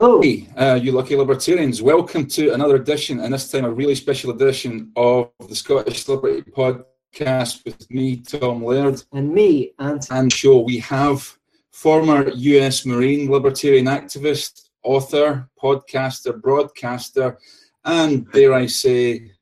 [0.00, 4.30] Hey, uh, you lucky libertarians, welcome to another edition, and this time a really special
[4.30, 9.02] edition of the Scottish Liberty Podcast with me, Tom Laird.
[9.12, 10.18] And me, Anthony.
[10.18, 11.36] And show we have
[11.70, 17.36] former US Marine libertarian activist, author, podcaster, broadcaster,
[17.84, 19.32] and dare I say,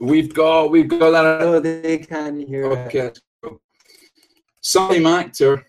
[0.00, 1.42] we've got we've got that.
[1.42, 3.12] Oh, they can hear Okay.
[4.60, 5.64] Some actor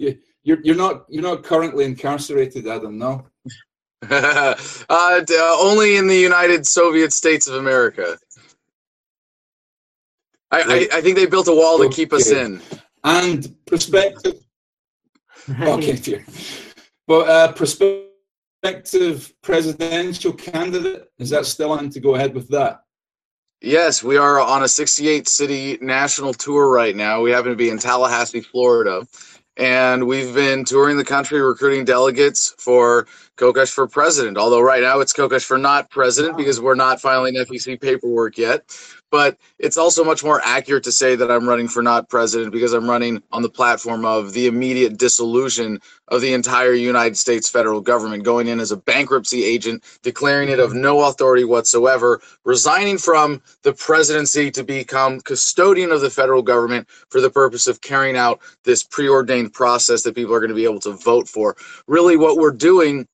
[0.00, 2.98] you, you're you're not you're not currently incarcerated, Adam.
[2.98, 3.26] No.
[4.10, 4.54] uh,
[4.88, 5.24] uh,
[5.60, 8.16] only in the United Soviet States of America.
[10.50, 12.60] I, I, I think they built a wall to keep us in.
[13.04, 14.34] And prospective.
[15.48, 15.68] Right.
[15.68, 16.24] Okay, dear.
[17.06, 22.82] But uh, prospective presidential candidate is that still on to go ahead with that?
[23.60, 27.20] Yes, we are on a 68 city national tour right now.
[27.20, 29.06] We happen to be in Tallahassee, Florida.
[29.60, 34.38] And we've been touring the country recruiting delegates for Kokesh for president.
[34.38, 38.74] Although right now it's Kokesh for not president because we're not filing FEC paperwork yet.
[39.10, 42.72] But it's also much more accurate to say that I'm running for not president because
[42.72, 47.80] I'm running on the platform of the immediate dissolution of the entire United States federal
[47.80, 53.42] government, going in as a bankruptcy agent, declaring it of no authority whatsoever, resigning from
[53.62, 58.40] the presidency to become custodian of the federal government for the purpose of carrying out
[58.64, 61.56] this preordained process that people are going to be able to vote for.
[61.86, 63.06] Really, what we're doing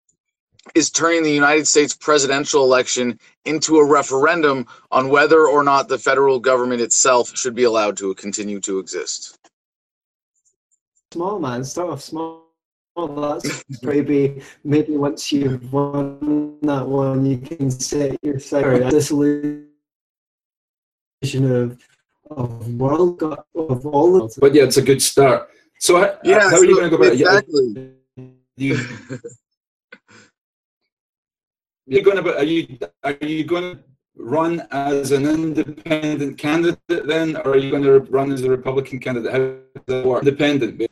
[0.75, 5.99] is turning the United States presidential election into a referendum on whether or not the
[5.99, 9.39] federal government itself should be allowed to continue to exist.
[11.13, 12.43] Small man, start off small.
[12.97, 18.91] Well, That's maybe maybe once you've won that one, you can set your sight.
[18.91, 19.67] Dissolution
[21.23, 21.79] of
[22.31, 25.49] of world go- of all of But yeah, it's a good start.
[25.79, 27.21] So how, Yeah, how are you going to go about it?
[27.21, 27.93] exactly.
[31.87, 33.83] You, you're going to are you are you going to
[34.17, 38.99] run as an independent candidate then, or are you going to run as a Republican
[38.99, 39.33] candidate?
[39.33, 40.23] How does that work?
[40.23, 40.91] Independent.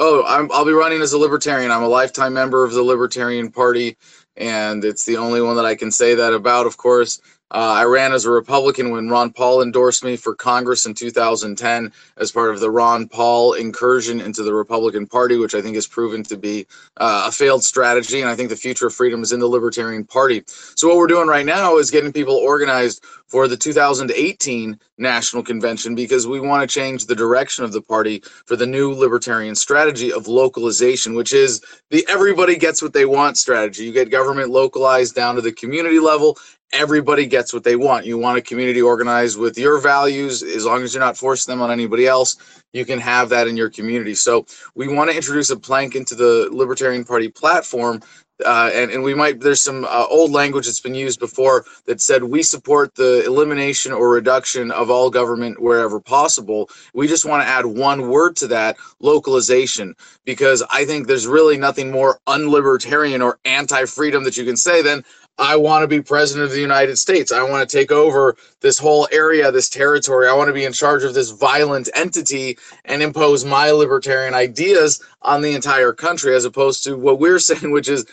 [0.00, 1.72] Oh, I'm, I'll be running as a libertarian.
[1.72, 3.96] I'm a lifetime member of the Libertarian Party,
[4.36, 7.20] and it's the only one that I can say that about, of course.
[7.50, 11.92] Uh, I ran as a Republican when Ron Paul endorsed me for Congress in 2010
[12.18, 15.86] as part of the Ron Paul incursion into the Republican Party, which I think has
[15.86, 16.66] proven to be
[16.98, 18.20] uh, a failed strategy.
[18.20, 20.42] And I think the future of freedom is in the Libertarian Party.
[20.46, 25.94] So, what we're doing right now is getting people organized for the 2018 National Convention
[25.94, 30.12] because we want to change the direction of the party for the new libertarian strategy
[30.12, 33.84] of localization, which is the everybody gets what they want strategy.
[33.84, 36.38] You get government localized down to the community level.
[36.72, 38.06] Everybody gets what they want.
[38.06, 41.62] You want a community organized with your values, as long as you're not forcing them
[41.62, 42.36] on anybody else,
[42.72, 44.14] you can have that in your community.
[44.14, 48.00] So, we want to introduce a plank into the Libertarian Party platform
[48.44, 52.00] uh, and, and we might there's some uh, old language that's been used before that
[52.00, 57.42] said we support the elimination or reduction of all government wherever possible we just want
[57.42, 63.24] to add one word to that localization because i think there's really nothing more unlibertarian
[63.24, 65.04] or anti-freedom that you can say than
[65.38, 67.32] I want to be president of the United States.
[67.32, 70.28] I want to take over this whole area, this territory.
[70.28, 75.02] I want to be in charge of this violent entity and impose my libertarian ideas
[75.22, 78.06] on the entire country, as opposed to what we're saying, which is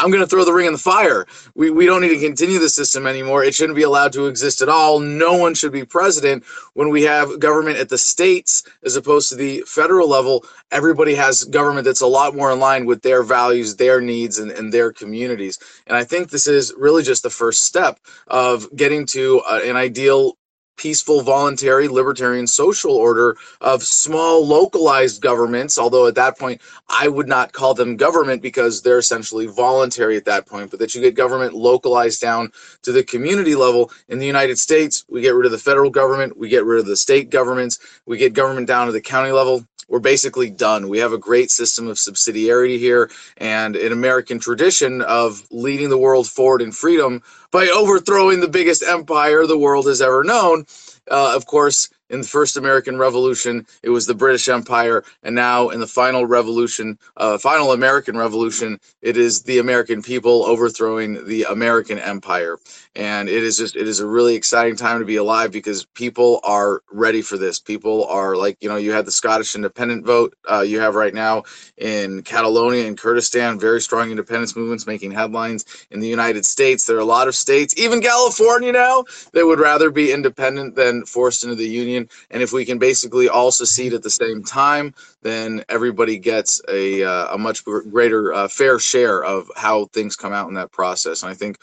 [0.00, 1.26] I'm going to throw the ring in the fire.
[1.54, 3.44] We, we don't need to continue the system anymore.
[3.44, 5.00] It shouldn't be allowed to exist at all.
[5.00, 6.44] No one should be president
[6.74, 10.44] when we have government at the states as opposed to the federal level.
[10.72, 14.50] Everybody has government that's a lot more in line with their values, their needs, and,
[14.50, 15.58] and their communities.
[15.86, 19.76] And I think this is really just the first step of getting to uh, an
[19.76, 20.36] ideal
[20.80, 25.76] peaceful, voluntary, libertarian social order of small, localized governments.
[25.76, 30.24] Although at that point, I would not call them government because they're essentially voluntary at
[30.24, 33.90] that point, but that you get government localized down to the community level.
[34.08, 36.86] In the United States, we get rid of the federal government, we get rid of
[36.86, 39.66] the state governments, we get government down to the county level.
[39.88, 40.88] We're basically done.
[40.88, 45.98] We have a great system of subsidiarity here and an American tradition of leading the
[45.98, 50.66] world forward in freedom by overthrowing the biggest empire the world has ever known.
[51.10, 55.70] Uh, of course, in the first American Revolution, it was the British Empire, and now
[55.70, 61.44] in the final revolution, uh, final American Revolution, it is the American people overthrowing the
[61.44, 62.58] American Empire.
[62.96, 66.40] And it is just, it is a really exciting time to be alive because people
[66.42, 67.60] are ready for this.
[67.60, 71.14] People are like, you know, you had the Scottish independent vote uh, you have right
[71.14, 71.44] now
[71.78, 75.64] in Catalonia and Kurdistan, very strong independence movements making headlines.
[75.92, 79.60] In the United States, there are a lot of states, even California now, that would
[79.60, 82.10] rather be independent than forced into the Union union.
[82.30, 87.02] And if we can basically all secede at the same time, then everybody gets a,
[87.04, 91.22] uh, a much greater uh, fair share of how things come out in that process.
[91.22, 91.58] And I think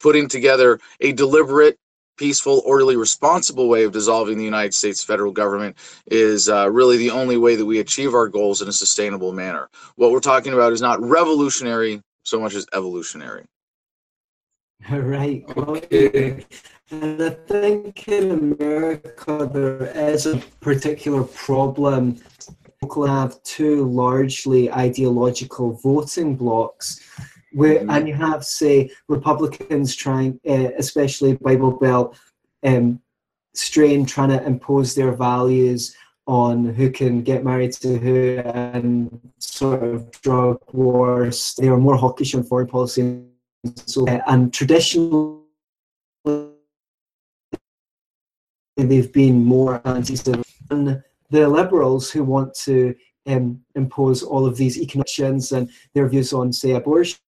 [0.00, 1.78] putting together a deliberate
[2.18, 7.10] peaceful, orderly, responsible way of dissolving the United States federal government is uh, really the
[7.10, 9.68] only way that we achieve our goals in a sustainable manner.
[9.96, 13.44] What we're talking about is not revolutionary so much as evolutionary.
[14.90, 15.44] Right.
[15.56, 16.44] Okay.
[16.90, 22.18] And I think in America there is a particular problem.
[22.82, 27.00] We have two largely ideological voting blocs
[27.52, 27.90] where mm-hmm.
[27.90, 32.18] and you have say Republicans trying, uh, especially Bible Belt,
[32.64, 33.00] um,
[33.54, 35.94] strain trying to impose their values
[36.26, 41.54] on who can get married to who and sort of drug wars.
[41.58, 43.24] They are more hawkish on foreign policy
[43.64, 45.42] so and traditionally
[48.76, 50.44] they've been more anti-civil.
[50.68, 52.94] The liberals who want to
[53.26, 57.18] um, impose all of these economics and their views on, say, abortion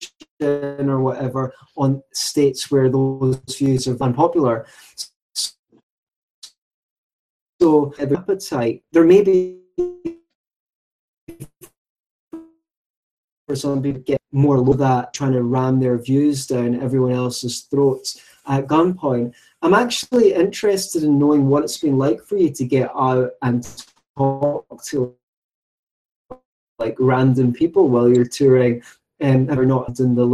[0.41, 4.67] or whatever on states where those views are unpopular.
[7.61, 9.61] So, the appetite, there may be
[13.47, 17.63] for some people get more low that trying to ram their views down everyone else's
[17.63, 19.35] throats at gunpoint.
[19.63, 23.85] I'm actually interested in knowing what it's been like for you to get out and
[24.17, 25.15] talk to
[26.79, 28.83] like random people while you're touring
[29.21, 30.25] and um, not in the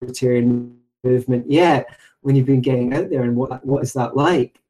[0.00, 1.86] libertarian movement yet
[2.20, 4.60] when you've been getting out there and what what is that like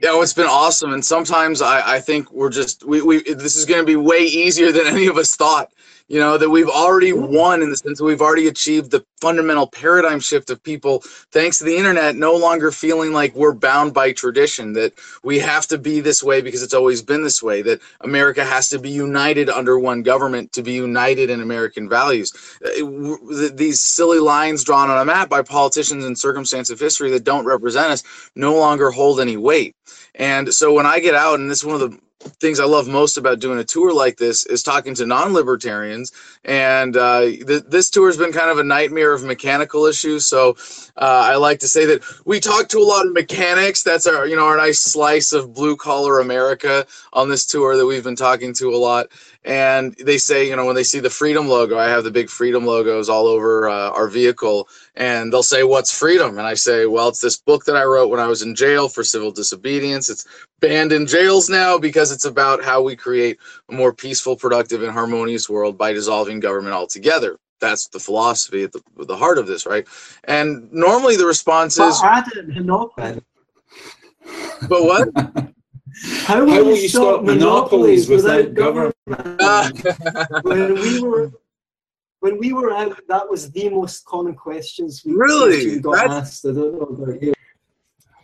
[0.00, 3.56] yeah, well, it's been awesome, and sometimes I, I think we're just we, we this
[3.56, 5.70] is going to be way easier than any of us thought
[6.10, 9.66] you know that we've already won in the sense that we've already achieved the fundamental
[9.66, 14.12] paradigm shift of people thanks to the internet no longer feeling like we're bound by
[14.12, 14.92] tradition that
[15.22, 18.68] we have to be this way because it's always been this way that america has
[18.68, 22.32] to be united under one government to be united in american values.
[22.64, 27.24] Uh, these silly lines drawn on a map by politicians in circumstance of history that
[27.24, 28.02] don't represent us
[28.34, 29.76] no longer hold any weight.
[30.16, 32.86] And so when i get out and this is one of the things I love
[32.86, 36.12] most about doing a tour like this is talking to non-libertarians.
[36.44, 40.26] And uh, th- this tour has been kind of a nightmare of mechanical issues.
[40.26, 40.56] So
[40.96, 43.82] uh, I like to say that we talk to a lot of mechanics.
[43.82, 47.86] That's our, you know, our nice slice of blue collar America on this tour that
[47.86, 49.06] we've been talking to a lot
[49.44, 52.28] and they say you know when they see the freedom logo i have the big
[52.28, 54.68] freedom logos all over uh, our vehicle.
[54.94, 56.38] And they'll say what's freedom?
[56.38, 58.88] And i say well it's this book that i wrote when i was in jail
[58.88, 60.10] for civil disobedience.
[60.10, 60.26] It's
[60.60, 63.38] banned in jails now because it's about how we create
[63.70, 67.38] a more peaceful productive and harmonious world by dissolving government altogether.
[67.60, 69.86] That's the philosophy at the, the heart of this right?
[70.24, 71.98] And normally the response is
[74.68, 75.08] but what?
[76.24, 78.96] How will, How will you stop, monopolies, monopolies without, without government?
[80.42, 81.32] When we were
[82.20, 86.12] when we were out, that was the most common questions we really got That's...
[86.12, 86.46] asked.
[86.46, 87.32] I don't know about you.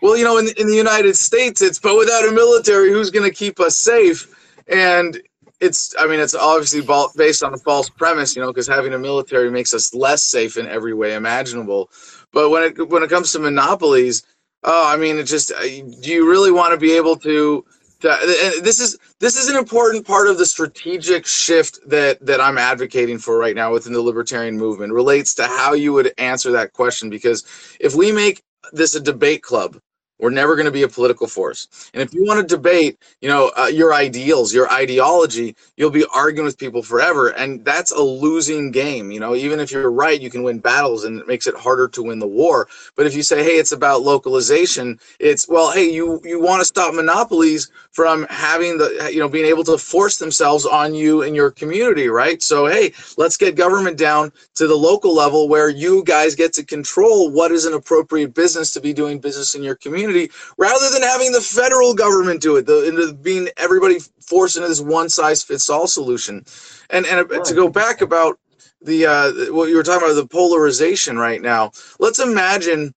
[0.02, 3.28] Well, you know, in, in the United States, it's but without a military, who's going
[3.28, 4.34] to keep us safe?
[4.68, 5.18] And
[5.60, 6.86] it's, I mean, it's obviously
[7.16, 10.58] based on a false premise, you know, because having a military makes us less safe
[10.58, 11.90] in every way imaginable.
[12.32, 14.22] But when it when it comes to monopolies,
[14.68, 17.64] Oh, I mean, it just uh, do you really want to be able to
[18.00, 23.18] this is this is an important part of the strategic shift that that I'm advocating
[23.18, 24.92] for right now within the libertarian movement.
[24.92, 27.44] Relates to how you would answer that question because
[27.80, 28.42] if we make
[28.72, 29.78] this a debate club
[30.18, 31.90] we're never going to be a political force.
[31.92, 36.06] And if you want to debate, you know, uh, your ideals, your ideology, you'll be
[36.14, 37.28] arguing with people forever.
[37.28, 39.10] And that's a losing game.
[39.10, 41.88] You know, even if you're right, you can win battles and it makes it harder
[41.88, 42.68] to win the war.
[42.94, 46.64] But if you say, hey, it's about localization, it's, well, hey, you, you want to
[46.64, 51.34] stop monopolies from having the, you know, being able to force themselves on you in
[51.34, 52.42] your community, right?
[52.42, 56.64] So, hey, let's get government down to the local level where you guys get to
[56.64, 60.90] control what is an appropriate business to be doing business in your community community rather
[60.90, 65.08] than having the federal government do it, the, into being everybody forced into this one
[65.08, 66.44] size fits all solution.
[66.90, 67.44] And and right.
[67.44, 68.38] to go back about
[68.80, 71.72] the uh, what you were talking about the polarization right now.
[71.98, 72.94] Let's imagine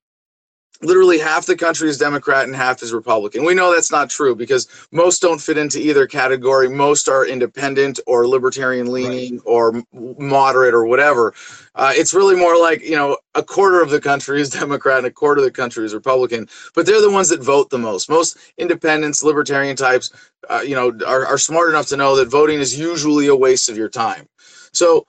[0.82, 3.44] literally half the country is Democrat and half is Republican.
[3.44, 6.68] We know that's not true because most don't fit into either category.
[6.68, 9.42] Most are independent or libertarian leaning right.
[9.44, 11.34] or moderate or whatever.
[11.74, 15.06] Uh, it's really more like, you know, a quarter of the country is Democrat and
[15.06, 18.08] a quarter of the country is Republican, but they're the ones that vote the most.
[18.08, 20.10] Most independents, libertarian types,
[20.48, 23.68] uh, you know, are, are smart enough to know that voting is usually a waste
[23.68, 24.26] of your time.
[24.72, 25.06] So,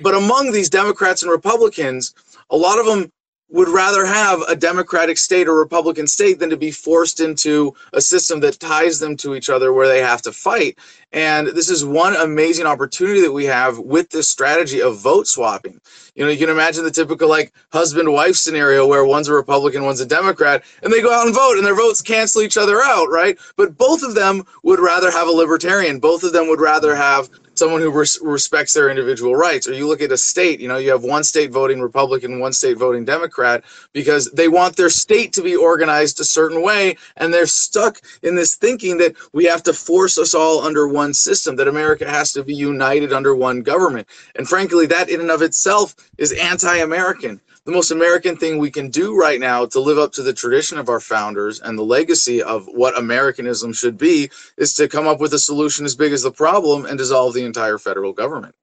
[0.00, 2.14] but among these Democrats and Republicans,
[2.50, 3.10] a lot of them
[3.52, 8.00] would rather have a democratic state or republican state than to be forced into a
[8.00, 10.78] system that ties them to each other where they have to fight.
[11.12, 15.78] And this is one amazing opportunity that we have with this strategy of vote swapping.
[16.14, 19.84] You know you can imagine the typical like husband wife scenario where one's a republican
[19.84, 22.80] one's a democrat and they go out and vote and their votes cancel each other
[22.82, 23.38] out right?
[23.56, 26.00] But both of them would rather have a libertarian.
[26.00, 29.68] Both of them would rather have someone who res- respects their individual rights.
[29.68, 32.52] Or you look at a state, you know, you have one state voting Republican, one
[32.52, 36.96] state voting Democrat because they want their state to be organized a certain way.
[37.16, 41.14] And they're stuck in this thinking that we have to force us all under one
[41.14, 44.08] system, that America has to be united under one government.
[44.36, 48.70] And frankly, that in and of itself is anti American the most American thing we
[48.70, 51.82] can do right now to live up to the tradition of our founders and the
[51.82, 56.12] legacy of what Americanism should be is to come up with a solution as big
[56.12, 58.54] as the problem and dissolve the entire federal government.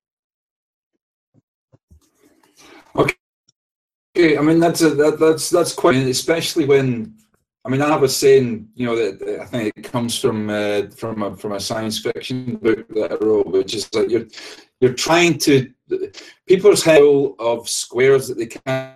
[2.95, 3.15] Okay,
[4.17, 4.37] okay.
[4.37, 7.15] I mean that's a, that, that's that's quite especially when
[7.63, 11.23] I mean I a saying you know that I think it comes from uh, from
[11.23, 14.25] a from a science fiction book that I wrote, which is that you're
[14.79, 15.71] you're trying to
[16.47, 17.01] people's head
[17.39, 18.95] of squares that they can't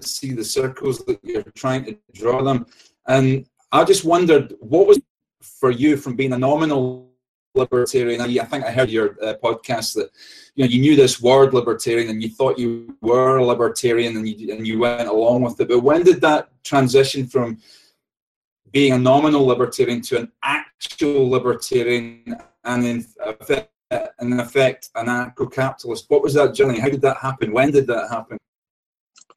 [0.00, 2.66] see the circles that you're trying to draw them.
[3.06, 5.00] And I just wondered what was
[5.42, 7.10] for you from being a nominal
[7.54, 8.20] libertarian.
[8.20, 10.10] I think I heard your uh, podcast that
[10.54, 14.28] you know you knew this word libertarian and you thought you were a libertarian and
[14.28, 15.68] you and you went along with it.
[15.68, 17.58] But when did that transition from
[18.70, 26.06] being a nominal libertarian to an actual libertarian and in effect in effect an anarcho-capitalist.
[26.08, 26.78] What was that journey?
[26.78, 27.52] How did that happen?
[27.52, 28.38] When did that happen?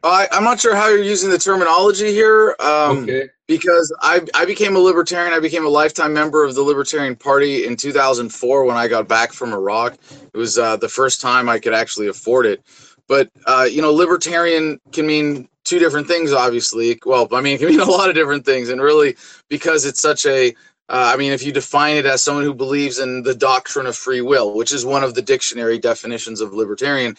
[0.03, 2.55] I, I'm not sure how you're using the terminology here.
[2.59, 3.29] Um, okay.
[3.47, 5.33] Because I, I became a libertarian.
[5.33, 9.31] I became a lifetime member of the Libertarian Party in 2004 when I got back
[9.31, 9.97] from Iraq.
[10.33, 12.63] It was uh, the first time I could actually afford it.
[13.07, 16.99] But, uh, you know, libertarian can mean two different things, obviously.
[17.05, 18.69] Well, I mean, it can mean a lot of different things.
[18.69, 19.15] And really,
[19.49, 20.53] because it's such a
[20.89, 23.95] uh, I mean, if you define it as someone who believes in the doctrine of
[23.95, 27.15] free will, which is one of the dictionary definitions of libertarian,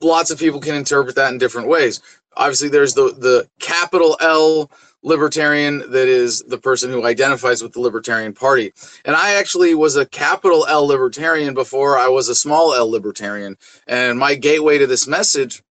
[0.00, 2.00] lots of people can interpret that in different ways.
[2.36, 4.70] Obviously, there's the the capital L
[5.02, 8.72] libertarian that is the person who identifies with the Libertarian Party.
[9.04, 13.56] And I actually was a capital L libertarian before I was a small L libertarian.
[13.86, 15.62] And my gateway to this message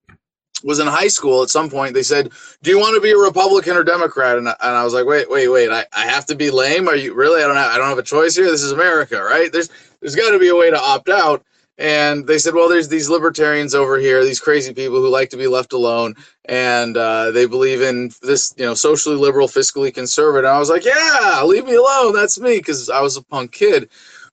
[0.64, 2.32] was in high school at some point they said
[2.64, 4.38] do you want to be a republican or democrat?
[4.38, 6.88] And I, and I was like wait wait wait I, I have to be lame?
[6.88, 7.44] Are you really?
[7.44, 8.46] I don't have i don't have a choice here.
[8.46, 9.52] This is america right?
[9.52, 9.70] There's
[10.02, 11.44] there's got to be a way to opt out.
[11.80, 15.38] And they said well there's these libertarians over here these crazy people who like to
[15.38, 20.46] be left alone and uh, they believe in this you know socially liberal fiscally conservative.
[20.46, 22.14] And i was like yeah leave me alone.
[22.14, 22.58] That's me.
[22.58, 23.90] Because i was a punk kid.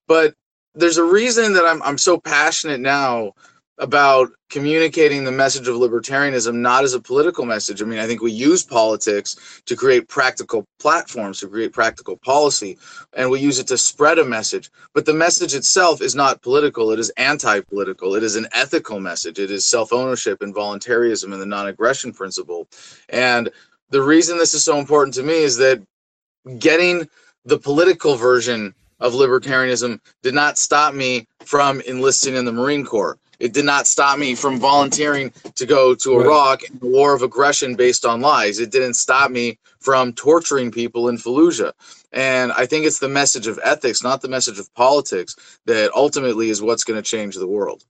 [0.08, 0.34] But
[0.74, 3.34] there's a reason that i'm, I'm so passionate now
[3.78, 7.82] about communicating the message of libertarianism not as a political message.
[7.82, 12.78] I mean, I think we use politics to create practical platforms, to create practical policy,
[13.14, 14.70] and we use it to spread a message.
[14.94, 18.14] But the message itself is not political, it is anti political.
[18.14, 19.38] It is an ethical message.
[19.40, 22.68] It is self ownership and voluntarism and the non aggression principle.
[23.08, 23.50] And
[23.90, 25.82] the reason this is so important to me is that
[26.58, 27.08] getting
[27.44, 33.18] the political version of libertarianism did not stop me from enlisting in the Marine Corps
[33.38, 37.22] it did not stop me from volunteering to go to Iraq in a war of
[37.22, 38.58] aggression based on lies.
[38.58, 41.72] It didn't stop me from torturing people in Fallujah.
[42.12, 45.36] And I think it's the message of ethics, not the message of politics,
[45.66, 47.84] that ultimately is what's going to change the world.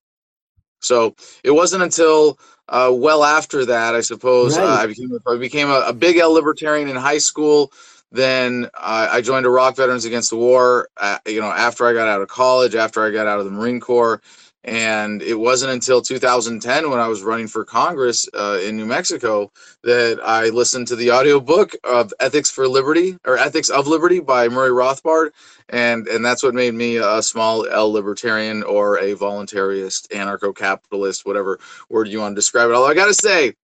[0.81, 4.67] So it wasn't until uh, well after that, I suppose, right.
[4.67, 7.73] uh, I became, I became a, a, big L libertarian in high school.
[8.11, 10.89] Then uh, I joined Iraq Veterans Against the War.
[10.97, 13.51] Uh, you know, after I got out of college, after I got out of the
[13.51, 14.23] Marine Corps,
[14.65, 19.53] and it wasn't until 2010 when I was running for Congress uh, in New Mexico
[19.83, 24.49] that I listened to the audiobook of Ethics for Liberty or Ethics of Liberty by
[24.49, 25.31] Murray Rothbard.
[25.69, 31.27] And, and that's what made me a small L libertarian or a voluntarist, anarcho capitalist,
[31.27, 32.75] whatever word you want to describe it.
[32.75, 33.55] Although I got to say,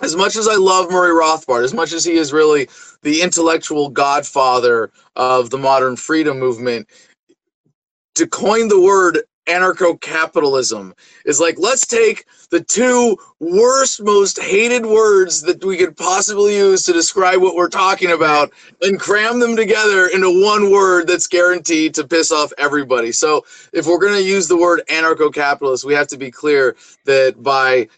[0.00, 2.68] as much as I love Murray Rothbard, as much as he is really
[3.02, 6.88] the intellectual godfather of the modern freedom movement,
[8.14, 15.42] to coin the word anarcho-capitalism is like let's take the two worst most hated words
[15.42, 18.52] that we could possibly use to describe what we're talking about
[18.82, 23.12] and cram them together into one word that's guaranteed to piss off everybody.
[23.12, 27.42] So if we're going to use the word anarcho-capitalist we have to be clear that
[27.42, 27.88] by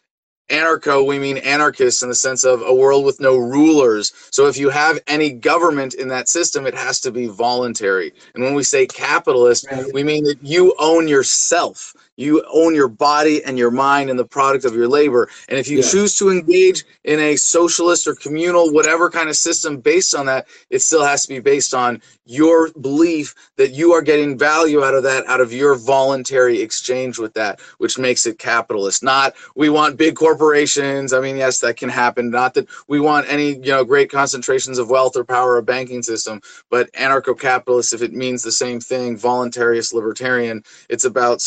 [0.53, 4.13] anarcho, we mean anarchists in the sense of a world with no rulers.
[4.31, 8.13] So if you have any government in that system, it has to be voluntary.
[8.35, 11.95] And when we say capitalist, we mean that you own yourself.
[12.17, 15.29] You own your body and your mind and the product of your labor.
[15.49, 15.89] And if you Yeah.
[15.89, 20.47] choose to engage in a socialist or communal, whatever kind of system based on that,
[20.71, 24.95] it still has to be based on your belief that you are getting value out
[24.95, 29.03] of that, out of your voluntary exchange with that, which makes it capitalist.
[29.03, 31.13] Not we want big corporations.
[31.13, 32.31] I mean, yes, that can happen.
[32.31, 36.03] Not that we want any, you know, great concentrations of wealth or power or banking
[36.03, 36.41] system,
[36.71, 41.41] but anarcho-capitalist, if it means the same thing, voluntarist libertarian, it's about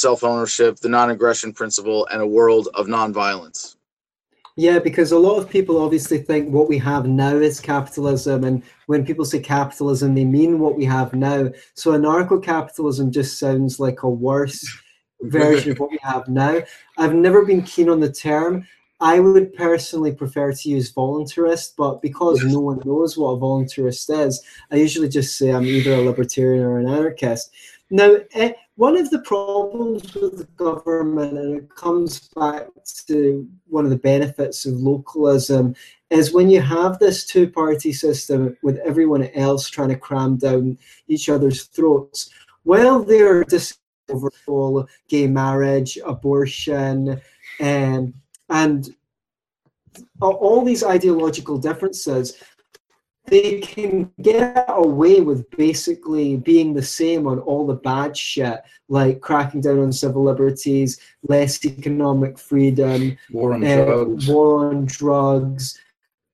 [0.55, 3.77] self-ownership, the non-aggression principle, and a world of non-violence.
[4.57, 8.63] Yeah, because a lot of people obviously think what we have now is capitalism, and
[8.85, 11.49] when people say capitalism, they mean what we have now.
[11.73, 14.65] So anarcho-capitalism just sounds like a worse
[15.21, 16.61] version of what we have now.
[16.97, 18.65] I've never been keen on the term.
[19.01, 24.25] I would personally prefer to use voluntarist, but because no one knows what a voluntarist
[24.25, 27.51] is, I usually just say I'm either a libertarian or an anarchist.
[27.89, 32.67] Now, eh, one of the problems with the government, and it comes back
[33.07, 35.73] to one of the benefits of localism,
[36.09, 40.77] is when you have this two party system with everyone else trying to cram down
[41.07, 42.29] each other's throats,
[42.63, 43.77] while they're dis-
[45.07, 47.21] gay marriage, abortion,
[47.59, 48.13] um,
[48.49, 48.95] and
[50.21, 52.37] all these ideological differences,
[53.27, 59.21] they can get away with basically being the same on all the bad shit, like
[59.21, 64.27] cracking down on civil liberties, less economic freedom, War on uh, drugs.
[64.27, 65.79] war on drugs,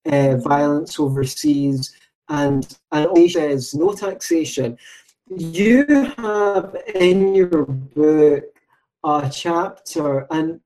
[0.06, 1.96] uh, violence overseas,
[2.30, 4.78] and and says no taxation.
[5.30, 5.86] You
[6.18, 8.44] have in your book
[9.04, 10.60] a chapter and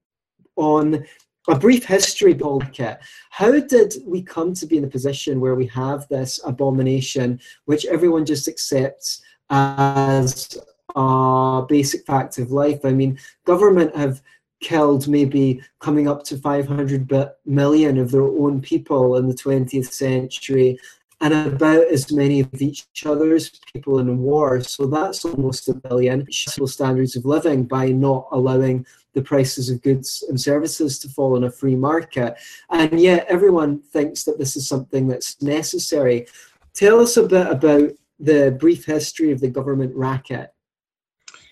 [0.55, 1.05] on
[1.47, 2.99] a brief history bulkhead.
[3.29, 7.85] How did we come to be in a position where we have this abomination, which
[7.85, 10.57] everyone just accepts as
[10.95, 12.83] a basic fact of life?
[12.83, 14.21] I mean, government have
[14.61, 20.79] killed maybe coming up to 500 million of their own people in the 20th century
[21.21, 24.61] and about as many of each other's people in war.
[24.61, 26.29] So that's almost a billion.
[26.31, 31.37] Social standards of living by not allowing the prices of goods and services to fall
[31.37, 32.35] in a free market.
[32.69, 36.27] And yet everyone thinks that this is something that's necessary.
[36.73, 40.51] Tell us a bit about the brief history of the government racket.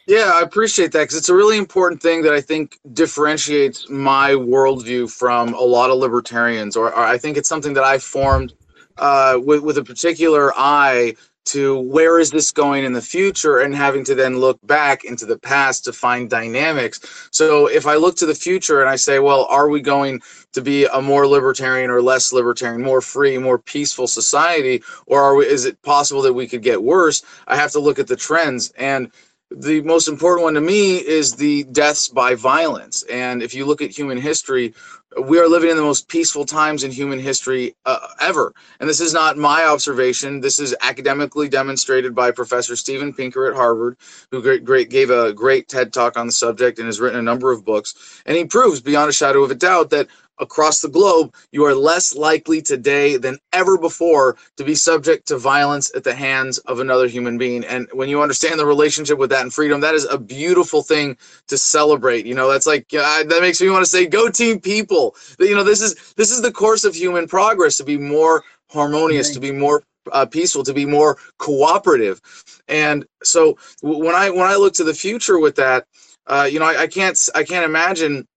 [0.06, 4.32] Yeah, I appreciate that because it's a really important thing that I think differentiates my
[4.32, 8.54] worldview from a lot of libertarians, or, or I think it's something that I formed
[8.98, 13.76] uh, with with a particular eye to where is this going in the future, and
[13.76, 17.28] having to then look back into the past to find dynamics.
[17.32, 20.22] So if I look to the future and I say, well, are we going
[20.54, 25.36] to be a more libertarian or less libertarian, more free, more peaceful society, or are
[25.36, 27.24] we, is it possible that we could get worse?
[27.48, 29.12] I have to look at the trends and
[29.56, 33.04] the most important one to me is the deaths by violence.
[33.04, 34.74] And if you look at human history,
[35.22, 38.54] we are living in the most peaceful times in human history uh, ever.
[38.80, 40.40] And this is not my observation.
[40.40, 43.98] This is academically demonstrated by Professor Steven Pinker at Harvard,
[44.32, 47.24] who great, great, gave a great TED talk on the subject and has written a
[47.24, 48.22] number of books.
[48.26, 50.08] And he proves beyond a shadow of a doubt that
[50.40, 55.38] across the globe, you are less likely today than ever before to be subject to
[55.38, 57.64] violence at the hands of another human being.
[57.66, 61.18] And when you understand the relationship with that and freedom, that is a beautiful thing
[61.48, 62.26] to celebrate.
[62.26, 65.56] You know, that's like uh, that makes me want to say, "Go team people!" You
[65.56, 69.40] know, this is this is the course of human progress to be more harmonious, to
[69.40, 72.22] be more uh, peaceful, to be more cooperative.
[72.68, 75.86] And so when I when I look to the future with that,
[76.28, 78.28] uh, you know, I, I can't I can't imagine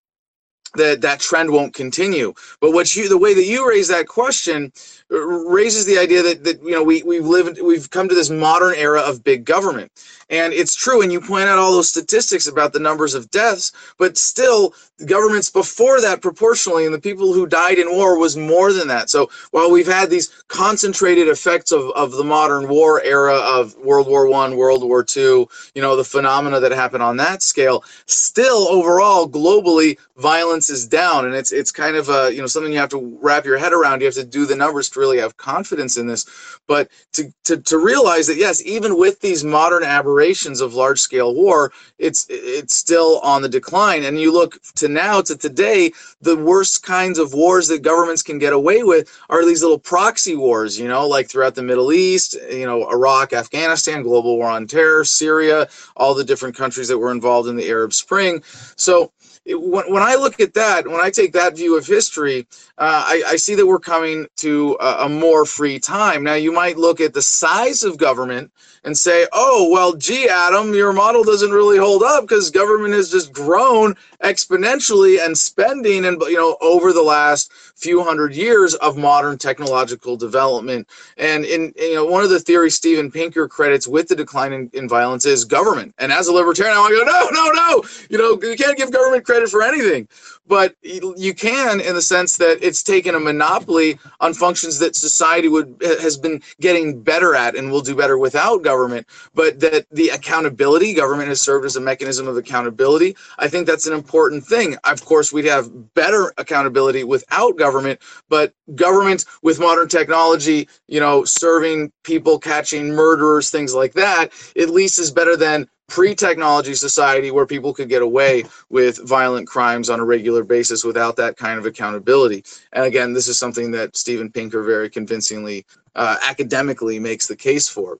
[0.77, 2.35] that that trend won't continue.
[2.61, 4.73] But what you the way that you raise that question
[5.09, 8.75] raises the idea that that you know we we've lived we've come to this modern
[8.75, 9.92] era of big government.
[10.29, 13.71] And it's true and you point out all those statistics about the numbers of deaths,
[13.97, 18.73] but still governments before that proportionally and the people who died in war was more
[18.73, 19.09] than that.
[19.09, 24.09] So while we've had these concentrated effects of, of the modern war era of World
[24.09, 28.69] War One, World War Two, you know, the phenomena that happened on that scale, still
[28.69, 32.79] overall globally violence is down and it's it's kind of a you know something you
[32.79, 35.97] have to wrap your head around you have to do the numbers really have confidence
[35.97, 36.27] in this
[36.67, 41.35] but to to, to realize that yes even with these modern aberrations of large scale
[41.35, 44.05] war it's it's still on the decline.
[44.05, 48.39] And you look to now to today the worst kinds of wars that governments can
[48.39, 52.37] get away with are these little proxy wars you know like throughout the middle east
[52.51, 57.11] you know iraq afghanistan global war on terror syria all the different countries that were
[57.13, 58.43] involved in the arab spring.
[58.77, 59.13] So
[59.49, 62.47] when, when I look at at that, when I take that view of history,
[62.79, 66.23] uh, I, I, see that we're coming to a, a, more free time.
[66.23, 68.53] Now, you might look at the size of government
[68.85, 73.11] and say, oh, well, gee, Adam, your model doesn't really hold up because government has
[73.11, 78.97] just grown exponentially and spending and you know over the last few hundred years of
[78.97, 80.89] modern technological development.
[81.19, 84.71] And in you know one of the theories steven pinker credits with the decline in,
[84.73, 85.95] in violence is government.
[85.99, 87.89] And as a libertarian i want to go no no no!
[88.09, 90.09] You know you can't give government credit for anything.
[90.46, 95.49] But you can in the sense that it's taken a monopoly on functions that society
[95.49, 100.09] would has been getting better at and will do better without government but that the
[100.11, 103.16] accountability government has served as a mechanism of accountability.
[103.38, 104.77] I think that's an important thing.
[104.85, 111.25] Of course we'd have better accountability without government but government with modern technology you know
[111.25, 117.46] serving people catching murderers things like that at least is better than pre-technology society where
[117.46, 121.66] people could get away with violent crimes on a regular basis without that kind of
[121.66, 122.44] accountability.
[122.72, 127.68] And again, this is something that Steven Pinker very convincingly uh, academically makes the case
[127.68, 127.99] for.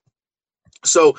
[0.85, 1.17] So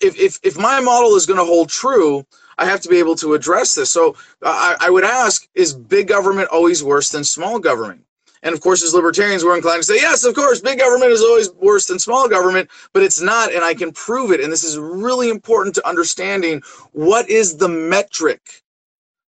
[0.00, 2.26] if, if, if my model is going to hold true,
[2.58, 3.90] I have to be able to address this.
[3.90, 8.04] So I, I would ask, is big government always worse than small government?
[8.44, 11.22] And of course, as libertarians, we're inclined to say, yes, of course, big government is
[11.22, 14.40] always worse than small government, but it's not, and I can prove it.
[14.40, 18.62] And this is really important to understanding what is the metric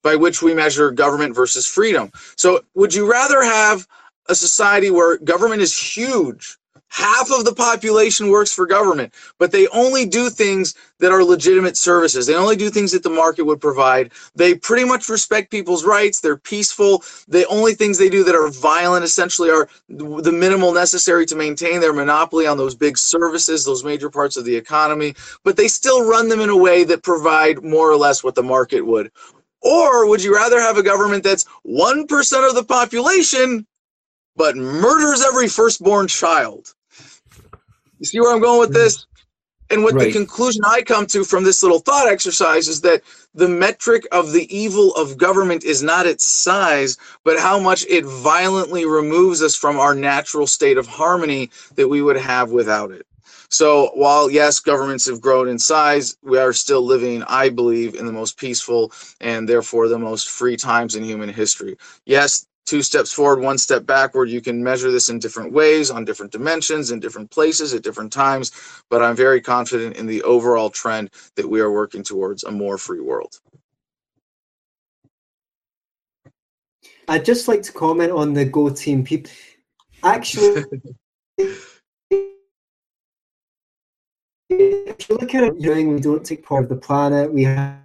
[0.04, 2.12] by which we measure government versus freedom.
[2.38, 3.88] So, would you rather have
[4.30, 6.58] a society where government is huge
[6.89, 11.78] Half of the population works for government, but they only do things that are legitimate
[11.78, 12.28] services.
[12.28, 14.12] They only do things that the market would provide.
[14.36, 16.21] They pretty much respect people's rights.
[16.21, 17.04] They're peaceful.
[17.28, 21.82] The only things they do that are violent essentially are the minimal necessary to maintain
[21.82, 26.08] their monopoly on those big services, those major parts of the economy, but they still
[26.08, 29.12] run them in a way that provide more or less what the market would.
[29.62, 33.67] Or would you rather have a government that's 1% of the population
[34.38, 36.75] but murders every firstborn child?
[38.06, 38.98] You see where I'm going with this?
[38.98, 39.06] Mm.
[39.72, 40.06] And what right.
[40.06, 43.02] the conclusion I come to from this little thought exercise is that
[43.34, 48.06] the metric of the evil of government is not its size, but how much it
[48.06, 53.08] violently removes us from our natural state of harmony that we would have without it.
[53.50, 58.06] So, while yes, governments have grown in size, we are still living, I believe, in
[58.06, 61.76] the most peaceful and therefore the most free times in human history.
[62.06, 64.30] Yes, two steps forward, one step backward.
[64.30, 68.12] You can measure this in different ways, on different dimensions, in different places, at different
[68.12, 68.51] times.
[68.89, 72.78] But I'm very confident in the overall trend that we are working towards a more
[72.78, 73.39] free world.
[77.08, 79.32] I'd just like to comment on the Go Team people.
[80.04, 80.65] Actually,
[84.49, 87.32] if you look at it, doing, we don't take part of the planet.
[87.32, 87.78] We have,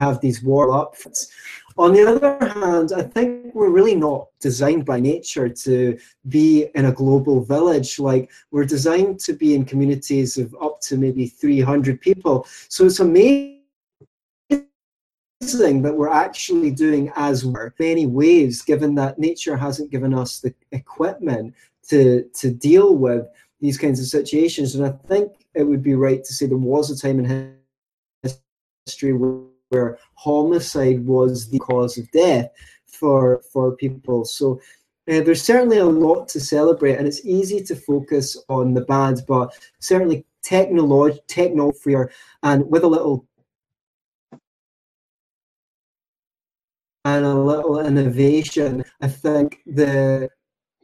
[0.00, 1.30] have these war outfits.
[1.78, 6.86] On the other hand, I think we're really not designed by nature to be in
[6.86, 7.98] a global village.
[7.98, 12.46] Like we're designed to be in communities of up to maybe 300 people.
[12.68, 13.60] So it's amazing
[14.48, 20.54] that we're actually doing as well many ways, given that nature hasn't given us the
[20.72, 21.54] equipment
[21.88, 23.26] to, to deal with
[23.60, 24.76] these kinds of situations.
[24.76, 27.58] And I think it would be right to say there was a time in
[28.86, 32.48] history where where homicide was the cause of death
[32.86, 34.24] for for people.
[34.24, 34.60] So
[35.08, 39.20] uh, there's certainly a lot to celebrate, and it's easy to focus on the bad,
[39.28, 41.96] but certainly technology, technology,
[42.42, 43.26] and with a little
[47.04, 50.28] and a little innovation, I think the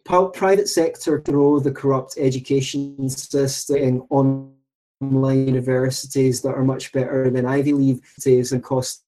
[0.05, 4.55] private sector grow the corrupt education system on
[5.03, 9.05] online universities that are much better than Ivy League universities and cost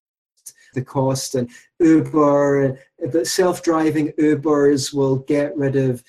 [0.75, 2.79] the cost and Uber,
[3.13, 6.03] but self-driving Ubers will get rid of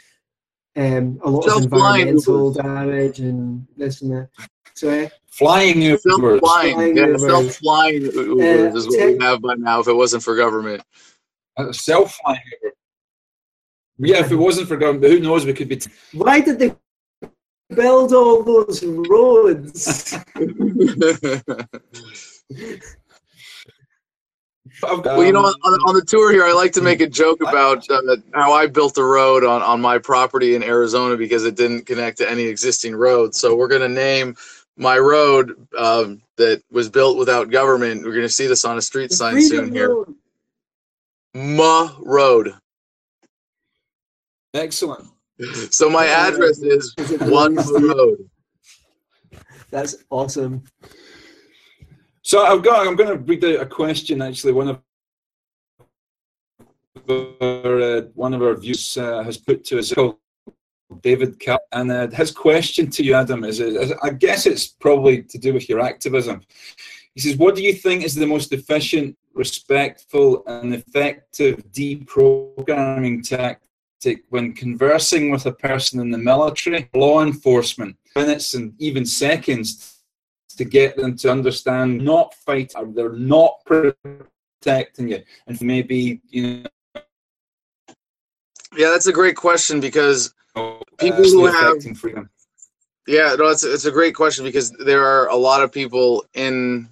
[0.76, 4.30] um, a lot of environmental damage and this and that.
[4.74, 5.10] Sorry.
[5.28, 6.02] Flying Ubers.
[6.02, 9.80] Self-flying, yeah, self-flying Ubers uh, is what we have by now.
[9.82, 10.84] If it wasn't for government,
[11.58, 12.76] uh, self-flying Uber.
[13.98, 15.46] Yeah, if it wasn't for government, who knows?
[15.46, 15.78] We could be.
[15.78, 16.76] T- Why did they
[17.70, 20.18] build all those roads.
[24.82, 27.90] well, you know, on, on, the tour here, I like to make a joke about
[27.90, 28.02] uh,
[28.34, 32.18] how I built a road on, on my property in Arizona because it didn't connect
[32.20, 33.40] to any existing roads.
[33.40, 34.36] So we're going to name
[34.78, 38.04] my road um, that was built without government.
[38.04, 40.08] We're going to see this on a street the sign soon road.
[41.34, 41.44] here.
[41.56, 42.54] Ma Road.
[44.54, 45.10] Excellent.
[45.70, 48.30] So my address is One Road.
[49.70, 50.64] That's awesome.
[52.22, 52.88] So I've got.
[52.88, 54.22] I'm going to read out a question.
[54.22, 54.80] Actually, one of
[57.10, 60.18] our uh, one of our views uh, has put to us called
[61.02, 65.24] David Cal, and uh, his question to you, Adam, is, is I guess it's probably
[65.24, 66.42] to do with your activism.
[67.14, 73.70] He says, "What do you think is the most efficient, respectful, and effective deprogramming tactic
[74.30, 79.92] when conversing with a person in the military, law enforcement, minutes and even seconds?"
[80.58, 86.70] To get them to understand, not fight, they're not protecting you, and maybe you know
[88.78, 92.30] Yeah, that's a great question because uh, People who have- freedom.
[93.06, 96.88] yeah, no, it's it's a great question because there are a lot of people in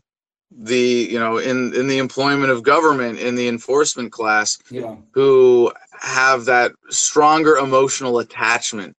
[0.51, 5.71] the you know in in the employment of government in the enforcement class Yeah, who
[6.03, 8.95] have that stronger emotional attachment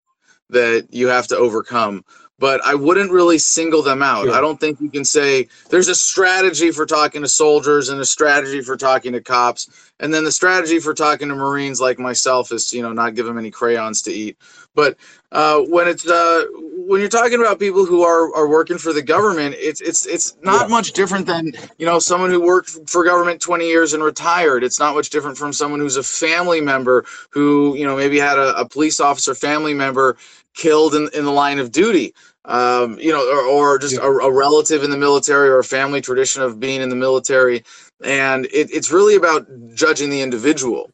[0.51, 2.05] that you have to overcome.
[2.39, 4.25] But I wouldn't really single them out.
[4.25, 4.35] Sure.
[4.35, 8.05] I don't think you can say there's a strategy for talking to soldiers and a
[8.05, 12.51] strategy for talking to cops, and then the strategy for talking to Marines like myself
[12.51, 14.37] is you know not give them any crayons to eat.
[14.75, 14.97] But
[15.33, 16.45] uh, when it's uh,
[16.87, 20.37] when you're talking about people who are, are working for the government, it's it's it's
[20.43, 20.77] not Yeah.
[20.77, 24.65] much different than you know someone who worked for government 20 years and retired.
[24.65, 28.39] It's not much different from someone who's a family member who you know maybe had
[28.39, 30.17] a, a police officer family member
[30.55, 32.15] killed in, in the line of duty.
[32.47, 34.03] Um, you know, or, or just Yeah.
[34.05, 37.65] a, a relative in the military or a family tradition of being in the military.
[38.05, 40.91] And it, it's really about judging the individual.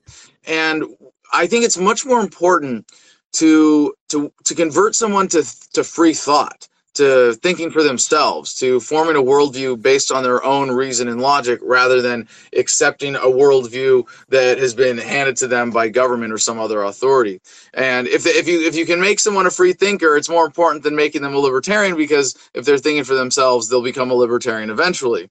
[0.46, 0.84] And
[1.32, 2.86] I think it's much more important
[3.32, 9.16] to to to convert someone to to free thought to thinking for themselves to forming
[9.16, 14.58] a worldview based on their own reason and logic rather than accepting a worldview that
[14.58, 17.40] has been handed to them by government or some other authority.
[17.74, 20.82] And if, if you if you can make someone a free thinker it's more important
[20.82, 24.70] than making them a libertarian because if they're thinking for themselves they'll become a libertarian
[24.70, 25.30] eventually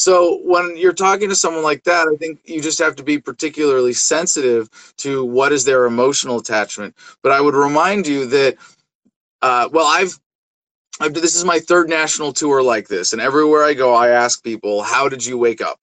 [0.00, 3.18] so when you're talking to someone like that i think you just have to be
[3.18, 8.56] particularly sensitive to what is their emotional attachment but I would remind you that,
[9.42, 10.18] uh, well, I've,
[11.00, 14.42] I've, this is my third national tour like this, and everywhere I go, I ask
[14.42, 15.80] people, "How did you wake up?"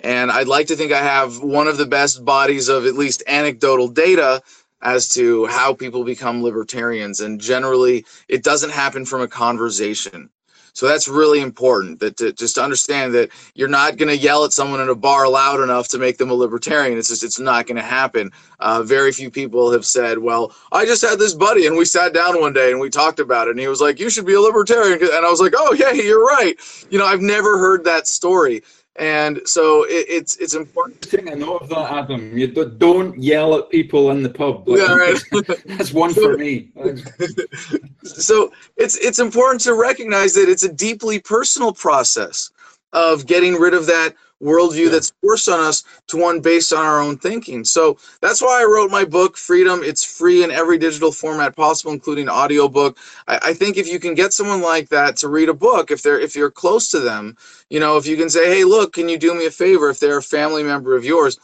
[0.00, 3.22] And I'd like to think I have one of the best bodies of at least
[3.26, 4.42] anecdotal data
[4.82, 10.30] as to how people become libertarians, and generally, it doesn't happen from a conversation.
[10.76, 14.44] So that's really important that to, just to understand that you're not going to yell
[14.44, 16.98] at someone in a bar loud enough to make them a libertarian.
[16.98, 18.30] It's just it's not going to happen.
[18.60, 22.12] Uh, very few people have said, "Well, I just had this buddy and we sat
[22.12, 24.34] down one day and we talked about it, and he was like, "You should be
[24.34, 26.54] a libertarian," and I was like, "Oh yeah, you're right."
[26.90, 28.62] You know, I've never heard that story,
[28.98, 31.02] and so it, it's it's important.
[31.02, 32.36] Taking a note of that, Adam.
[32.36, 34.64] You do, don't yell at people in the pub.
[34.66, 35.20] Yeah, right.
[35.66, 36.70] That's one for me.
[38.04, 42.50] so it's it's important to recognize that it's a deeply personal process
[42.92, 44.90] of getting rid of that worldview Yeah.
[44.90, 47.64] that's forced on us to one based on our own thinking.
[47.64, 49.82] So that's why I wrote my book, Freedom.
[49.84, 52.98] It's free in every digital format possible, including audiobook.
[53.28, 56.02] I, I think if you can get someone like that to read a book, if
[56.02, 57.36] they're if you're close to them,
[57.70, 59.90] you know, if you can say, hey, look, can you do me a favor?
[59.90, 61.38] If they're a family member of yours,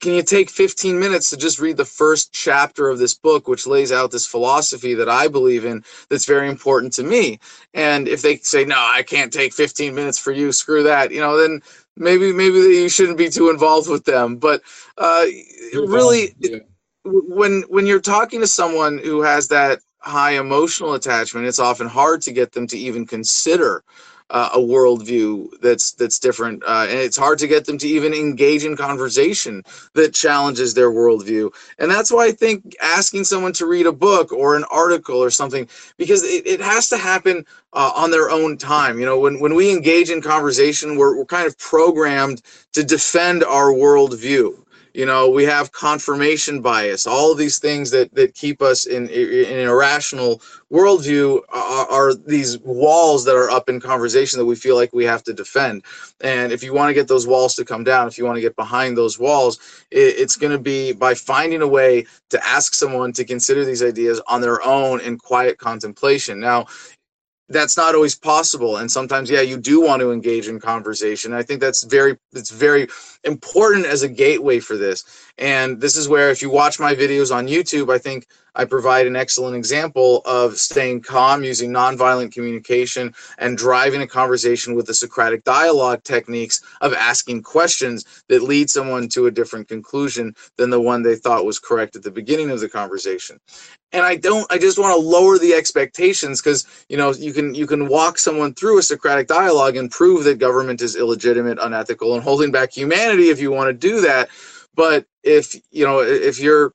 [0.00, 3.66] can you take 15 minutes to just read the first chapter of this book, which
[3.66, 7.40] lays out this philosophy that I believe in that's very important to me?
[7.74, 11.20] And if they say, no, I can't take 15 minutes for you, screw that, you
[11.20, 11.62] know, then
[11.98, 14.36] maybe maybe you shouldn't be too involved with them.
[14.38, 14.62] But
[14.98, 15.26] uh,
[15.74, 16.58] really, Yeah.
[17.04, 22.22] when when you're talking to someone who has that high emotional attachment, it's often hard
[22.22, 23.84] to get them to even consider
[24.30, 28.12] uh, a worldview that's that's different, uh, and it's hard to get them to even
[28.12, 29.62] engage in conversation
[29.94, 31.50] that challenges their worldview.
[31.78, 35.30] And that's why I think asking someone to read a book or an article or
[35.30, 39.00] something, because it, it has to happen uh, on their own time.
[39.00, 43.44] You know, when when we engage in conversation, we're we're kind of programmed to defend
[43.44, 44.64] our worldview
[44.98, 47.06] you know we have confirmation bias.
[47.06, 52.58] All these things that that keep us in, in an irrational worldview are, are these
[52.58, 55.84] walls that are up in conversation that we feel like we have to defend.
[56.20, 58.42] And if you want to get those walls to come down if you want to
[58.42, 59.60] get behind those walls
[59.92, 63.84] it, it's going to be by finding a way to ask someone to consider these
[63.84, 66.40] ideas on their own in quiet contemplation.
[66.40, 66.66] Now
[67.48, 68.76] that's not always possible.
[68.76, 71.32] And sometimes yeah you do want to engage in conversation.
[71.32, 72.88] I think that's very it's very
[73.24, 75.04] important as a gateway for this.
[75.38, 78.26] And this is where if you watch my videos on youtube i think
[78.58, 84.74] i provide an excellent example of staying calm using nonviolent communication and driving a conversation
[84.74, 90.34] with the socratic dialogue techniques of asking questions that lead someone to a different conclusion
[90.56, 93.38] than the one they thought was correct at the beginning of the conversation.
[93.92, 97.54] And i don't i just want to lower the expectations because you know you can
[97.54, 102.14] you can walk someone through a socratic dialogue and prove that government is illegitimate unethical
[102.14, 104.28] and holding back humanity if you want to do that.
[104.74, 106.72] But if you know if you're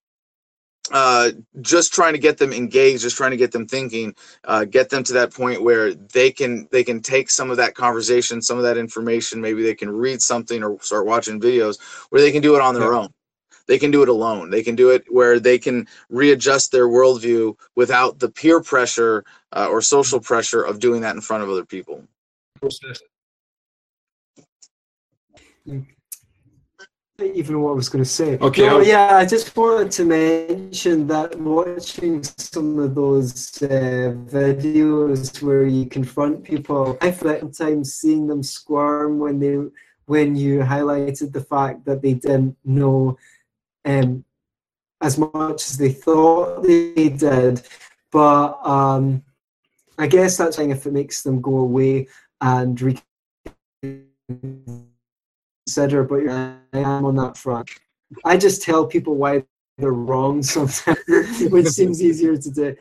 [0.93, 4.91] uh, just trying to get them engaged, just trying to get them thinking, uh, get
[4.91, 8.57] them to that point where they can they can take some of that conversation, some
[8.57, 9.41] of that information.
[9.41, 12.75] Maybe they can read something or start watching videos where they can do it on
[12.75, 12.99] their yeah.
[12.99, 13.13] own.
[13.65, 14.51] They can do it alone.
[14.51, 19.67] They can do it where they can readjust their worldview without the peer pressure uh,
[19.69, 22.03] or social pressure of doing that in front of other people.
[27.35, 28.37] Even what I was going to say.
[28.39, 28.65] Okay.
[28.65, 35.65] No, yeah, I just wanted to mention that watching some of those uh, videos where
[35.65, 39.57] you confront people, I sometimes seeing them squirm when they
[40.05, 43.17] when you highlighted the fact that they didn't know
[43.85, 44.25] um,
[45.01, 47.61] as much as they thought they did.
[48.11, 49.23] But um,
[49.97, 52.07] I guess that's thing if it makes them go away
[52.41, 52.79] and
[55.65, 56.03] reconsider.
[56.03, 57.69] But I am on that front.
[58.25, 59.43] I just tell people why
[59.77, 60.99] they're wrong sometimes,
[61.49, 62.75] which seems easier to do.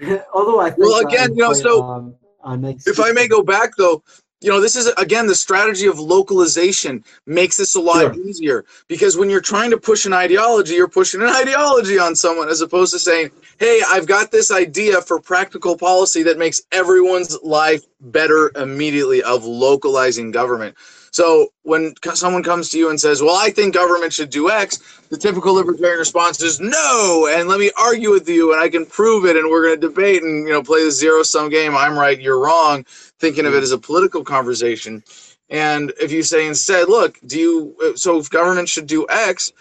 [0.32, 4.02] Although I think well, again, you know, so um, if I may go back though,
[4.40, 8.24] you know, this is again the strategy of localization makes this a lot sure.
[8.24, 12.48] easier because when you're trying to push an ideology, you're pushing an ideology on someone
[12.48, 17.36] as opposed to saying, "Hey, I've got this idea for practical policy that makes everyone's
[17.42, 20.76] life better immediately of localizing government."
[21.10, 24.78] So when someone comes to you and says, "Well, I think government should do X,"
[25.10, 28.86] the typical libertarian response is "No," and let me argue with you, and I can
[28.86, 31.76] prove it, and we're going to debate and you know play the zero sum game.
[31.76, 32.84] I'm right, you're wrong,
[33.20, 35.02] thinking of it as a political conversation.
[35.50, 39.52] And if you say instead, "Look, do you so if government should do X,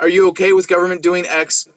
[0.00, 1.68] are you okay with government doing X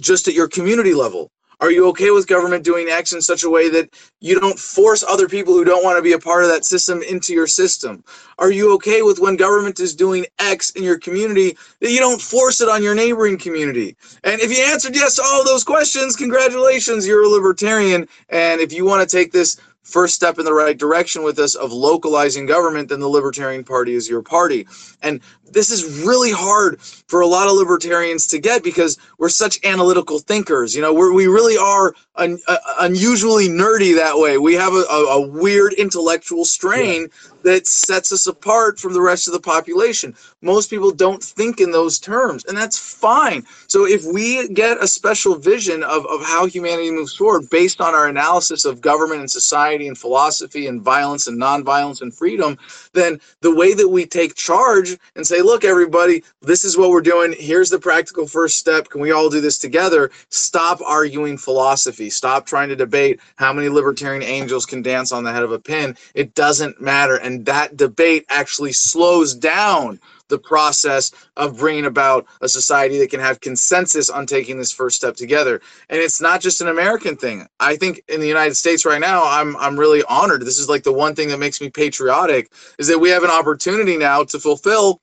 [0.00, 1.30] just at your community level?"
[1.60, 3.88] Are you okay with government doing X in such a way that
[4.20, 7.02] you don't force other people who don't want to be a part of that system
[7.02, 8.02] into your system?
[8.40, 12.20] Are you okay with when government is doing X in your community that you don't
[12.20, 13.96] force it on your neighboring community?
[14.24, 18.08] And if you answered yes to all those questions, congratulations, you're a libertarian.
[18.28, 21.54] And if you want to take this first step in the right direction with us
[21.54, 24.66] of localizing government, then the Libertarian Party is your party.
[25.02, 29.62] And this is really hard for a lot of libertarians to get because we're such
[29.64, 30.74] analytical thinkers.
[30.74, 34.38] You know, we're, we really are un, uh, unusually nerdy that way.
[34.38, 37.08] We have a, a, a weird intellectual strain yeah.
[37.44, 40.14] that sets us apart from the rest of the population.
[40.42, 43.44] Most people don't think in those terms, and that's fine.
[43.66, 47.94] So if we get a special vision of, of how humanity moves forward based on
[47.94, 52.58] our analysis of government and society and philosophy and violence and nonviolence and freedom,
[52.92, 57.00] then the way that we take charge and say, look, everybody, this is what we're
[57.00, 57.34] doing.
[57.38, 58.88] Here's the practical first step.
[58.88, 60.10] Can we all do this together?
[60.28, 62.01] Stop arguing philosophy.
[62.10, 65.58] Stop trying to debate how many libertarian angels can dance on the head of a
[65.58, 65.96] pin.
[66.14, 67.16] It doesn't matter.
[67.16, 73.20] And that debate actually slows down the process of bringing about a society that can
[73.20, 75.60] have consensus on taking this first step together.
[75.90, 77.46] And it's not just an American thing.
[77.60, 80.42] I think in the United States right now, I'm I'm really honored.
[80.42, 83.30] This is like the one thing that makes me patriotic is that we have an
[83.30, 85.00] opportunity now to fulfill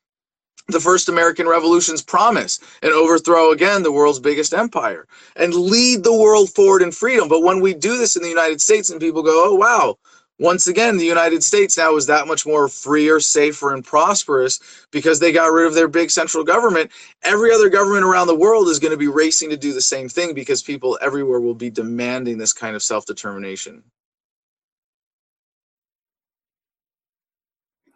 [0.71, 6.15] the first American Revolution's promise and overthrow again the world's biggest empire and lead the
[6.15, 7.27] world forward in freedom.
[7.27, 9.97] But when we do this in the United States and people go, oh, wow,
[10.39, 15.19] once again, the United States now is that much more freer, safer, and prosperous because
[15.19, 16.91] they got rid of their big central government.
[17.23, 20.07] Every other government around the world is going to be racing to do the same
[20.07, 23.83] thing because people everywhere will be demanding this kind of self determination.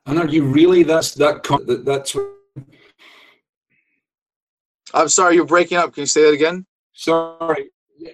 [0.06, 1.44] And are you really that's that
[1.86, 2.14] that's
[4.94, 5.94] I'm sorry, you're breaking up.
[5.94, 6.66] Can you say that again?
[6.94, 7.70] Sorry.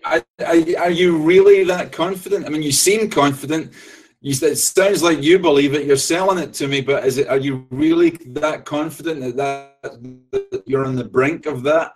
[0.06, 2.46] I, I, are you really that confident?
[2.46, 3.74] I mean, you seem confident.
[4.22, 5.86] You, it sounds like you believe it.
[5.86, 7.28] You're selling it to me, but is it?
[7.28, 11.94] Are you really that confident that, that, that you're on the brink of that?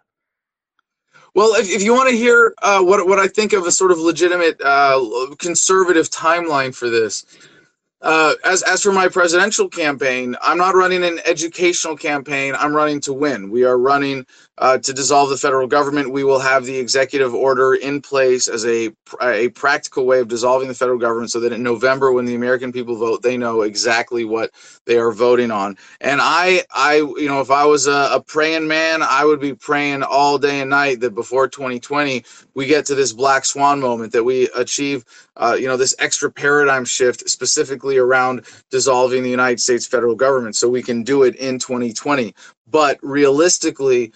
[1.36, 3.92] Well, if, if you want to hear uh, what what I think of a sort
[3.92, 5.04] of legitimate uh,
[5.40, 7.26] conservative timeline for this,
[8.02, 12.54] uh, as as for my presidential campaign, I'm not running an educational campaign.
[12.58, 13.50] I'm running to win.
[13.50, 14.26] We are running
[14.60, 16.12] uh, to dissolve the federal government.
[16.12, 20.68] We will have the executive order in place as a a practical way of dissolving
[20.68, 24.26] the federal government, so that in November, when the American people vote, they know exactly
[24.26, 24.52] what
[24.86, 25.78] they are voting on.
[26.02, 29.54] And I, I, you know, if I was a, a praying man, I would be
[29.54, 32.24] praying all day and night that before 2020
[32.56, 35.06] we get to this black swan moment, that we achieve,
[35.38, 40.56] uh, you know, this extra paradigm shift specifically around dissolving the United States federal government,
[40.56, 42.36] so we can do it in 2020.
[42.70, 44.14] But realistically,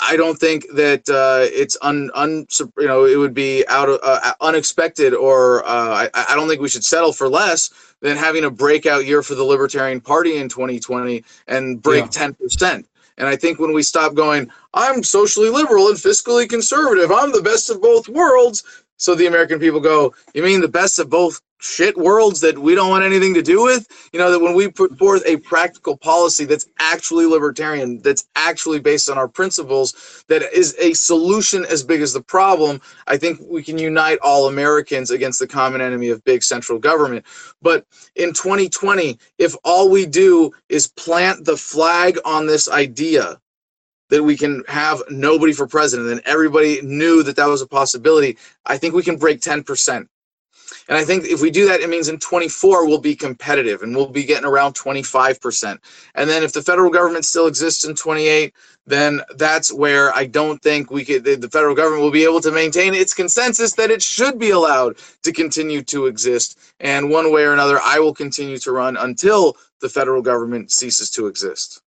[0.00, 2.46] I don't think that uh, it's un, un
[2.78, 6.60] you know it would be out of uh, unexpected or uh, I, I don't think
[6.60, 7.70] we should settle for less
[8.00, 12.28] than having a breakout year for the Libertarian Party in 2020 and break yeah.
[12.30, 12.84] 10%.
[13.16, 17.42] And I think when we stop going, I'm socially liberal and fiscally conservative, I'm the
[17.42, 18.62] best of both worlds.
[18.98, 22.74] So the American people go, You mean the best of both shit worlds that we
[22.74, 23.88] don't want anything to do with?
[24.12, 28.80] You know, that when we put forth a practical policy that's actually libertarian, that's actually
[28.80, 33.40] based on our principles, that is a solution as big as the problem, I think
[33.40, 37.24] we can unite all Americans against the common enemy of big central government.
[37.62, 37.86] But
[38.16, 43.40] in 2020, if all we do is plant the flag on this idea,
[44.10, 48.36] that we can have nobody for president and everybody knew that that was a possibility,
[48.66, 50.06] I think we can break 10%.
[50.88, 53.94] And I think if we do that, it means in 24 we'll be competitive and
[53.94, 55.78] we'll be getting around 25%.
[56.14, 58.54] And then if the federal government still exists in 28,
[58.86, 62.50] then that's where I don't think we could, the federal government will be able to
[62.50, 66.58] maintain its consensus that it should be allowed to continue to exist.
[66.80, 71.10] And one way or another, I will continue to run until the federal government ceases
[71.12, 71.82] to exist.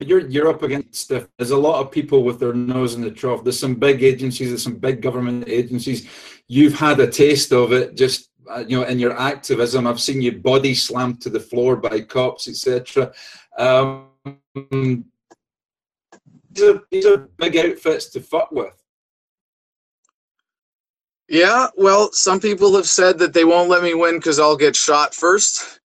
[0.00, 3.42] You're you're up against there's a lot of people with their nose in the trough.
[3.42, 6.08] There's some big agencies, there's some big government agencies.
[6.46, 9.86] You've had a taste of it just uh, you know in your activism.
[9.86, 13.12] I've seen you body slammed to the floor by cops, etc.
[13.58, 14.08] Um,
[14.54, 15.02] these
[16.62, 18.74] are these are big outfits to fuck with.
[21.28, 24.74] Yeah, well, some people have said that they won't let me win because I'll get
[24.74, 25.77] shot first.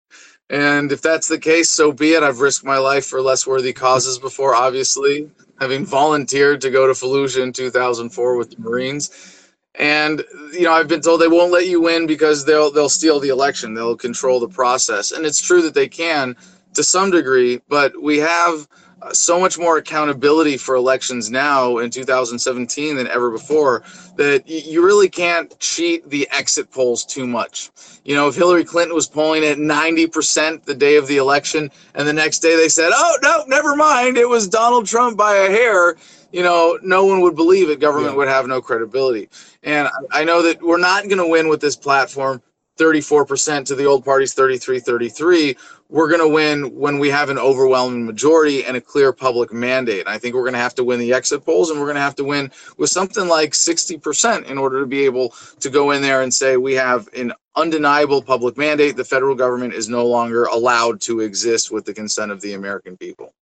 [0.53, 2.23] And if that's the case, so be it.
[2.23, 6.93] I've risked my life for less worthy causes before, obviously, having volunteered to go to
[6.93, 9.49] Fallujah in 2004 with the Marines.
[9.77, 10.23] And
[10.53, 13.31] you know, I've been told they won't let you win because they'll they'll steal the
[13.31, 13.73] election.
[13.73, 15.13] They'll control the process.
[15.13, 16.37] And it's true that they can
[16.75, 18.69] to some degree, but we have
[19.13, 23.83] so much more accountability for elections now in 2017 than ever before
[24.17, 27.71] that you really can't cheat the exit polls too much.
[28.05, 32.07] You know, if Hillary Clinton was polling at 90% the day of the election and
[32.07, 35.51] the next day they said, oh, no, never mind, it was Donald Trump by a
[35.51, 35.97] hair,
[36.33, 37.81] you know, no one would believe it.
[37.81, 38.19] Government yeah.
[38.19, 39.29] would have no credibility.
[39.63, 42.43] And I know that we're not going to win with this platform
[42.79, 45.57] 34% to the old party's 33 33
[45.93, 50.09] we're going to win when we have an overwhelming majority and a clear public mandate.
[50.09, 52.01] I think we're going to have to win the exit polls and we're going to
[52.01, 56.01] have to win with something like 60% in order to be able to go in
[56.01, 58.97] there and say we have an undeniable public mandate.
[58.97, 62.97] The federal government is no longer allowed to exist with the consent of the American
[62.97, 63.35] people.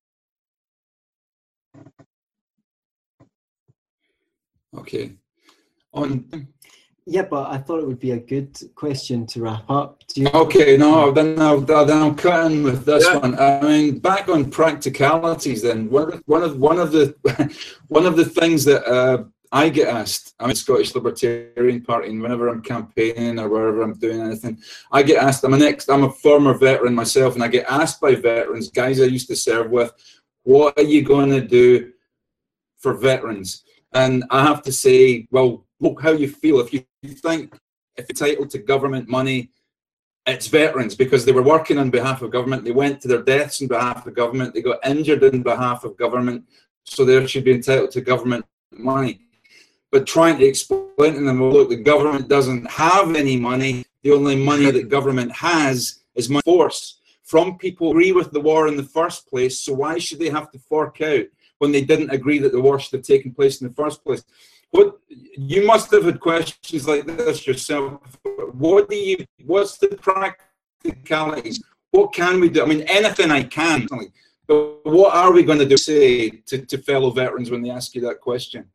[4.75, 5.11] Okay.
[5.93, 6.47] On
[7.09, 10.03] yeah, but I thought it would be a good question to wrap up.
[10.13, 13.17] You- okay, no, then I'll, then I'll cut in with this yeah.
[13.17, 13.39] one.
[13.39, 15.63] I mean, back on practicalities.
[15.63, 17.15] Then one of the, one of one of the
[17.87, 20.35] one of the things that uh, I get asked.
[20.39, 25.01] I'm a Scottish Libertarian Party, and whenever I'm campaigning or wherever I'm doing anything, I
[25.01, 25.43] get asked.
[25.43, 25.89] I'm a next.
[25.89, 29.35] I'm a former veteran myself, and I get asked by veterans, guys I used to
[29.35, 29.91] serve with,
[30.43, 31.91] what are you going to do
[32.77, 33.63] for veterans?
[33.93, 36.59] And I have to say, well, look how you feel.
[36.59, 37.57] If you think
[37.95, 39.51] if entitled to government money,
[40.25, 42.63] it's veterans because they were working on behalf of government.
[42.63, 44.53] They went to their deaths on behalf of government.
[44.53, 46.45] They got injured on behalf of government.
[46.85, 49.21] So they should be entitled to government money.
[49.91, 53.85] But trying to explain to them, well, look, the government doesn't have any money.
[54.03, 58.39] The only money that government has is money force from people who agree with the
[58.39, 59.59] war in the first place.
[59.59, 61.25] So why should they have to fork out
[61.57, 64.23] when they didn't agree that the war should have taken place in the first place?
[64.71, 68.01] What you must have had questions like this yourself.
[68.53, 69.25] What do you?
[69.45, 71.63] What's the practicalities?
[71.91, 72.63] What can we do?
[72.63, 73.87] I mean, anything I can.
[74.47, 75.77] But what are we going to do?
[75.77, 78.65] Say to, to fellow veterans when they ask you that question.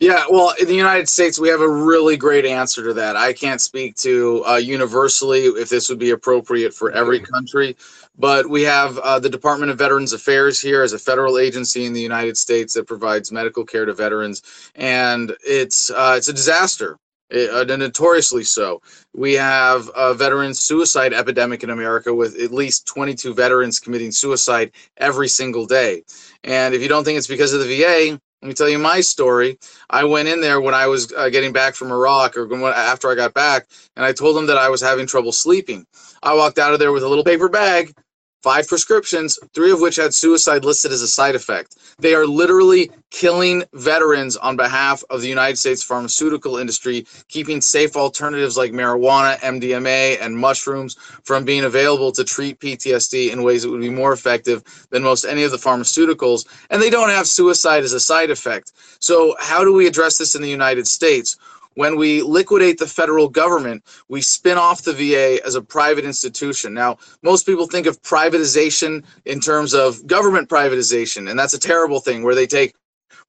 [0.00, 3.16] Yeah, well, in the United States, we have a really great answer to that.
[3.16, 7.76] I can't speak to uh, universally if this would be appropriate for every country,
[8.18, 11.92] but we have uh, the Department of Veterans Affairs here as a federal agency in
[11.92, 14.42] the United States that provides medical care to veterans,
[14.74, 16.98] and it's uh, it's a disaster.
[17.30, 18.82] It, uh, notoriously so.
[19.14, 24.72] We have a veteran suicide epidemic in America with at least 22 veterans committing suicide
[24.98, 26.04] every single day.
[26.44, 29.00] And if you don't think it's because of the VA, let me tell you my
[29.00, 29.58] story.
[29.88, 33.14] I went in there when I was uh, getting back from Iraq or after I
[33.14, 33.66] got back,
[33.96, 35.86] and I told them that I was having trouble sleeping.
[36.22, 37.94] I walked out of there with a little paper bag
[38.44, 41.78] five prescriptions, three of which had suicide listed as a side effect.
[41.98, 47.96] They are literally killing veterans on behalf of the United States pharmaceutical industry, keeping safe
[47.96, 53.70] alternatives like marijuana, MDMA, and mushrooms from being available to treat PTSD in ways that
[53.70, 56.46] would be more effective than most any of the pharmaceuticals.
[56.68, 58.72] And they don't have suicide as a side effect.
[58.98, 61.38] So, how do we address this in the United States?
[61.74, 66.74] When we liquidate the federal government, we spin off the VA as a private institution.
[66.74, 72.00] Now, most people think of privatization in terms of government privatization, and that's a terrible
[72.00, 72.74] thing where they take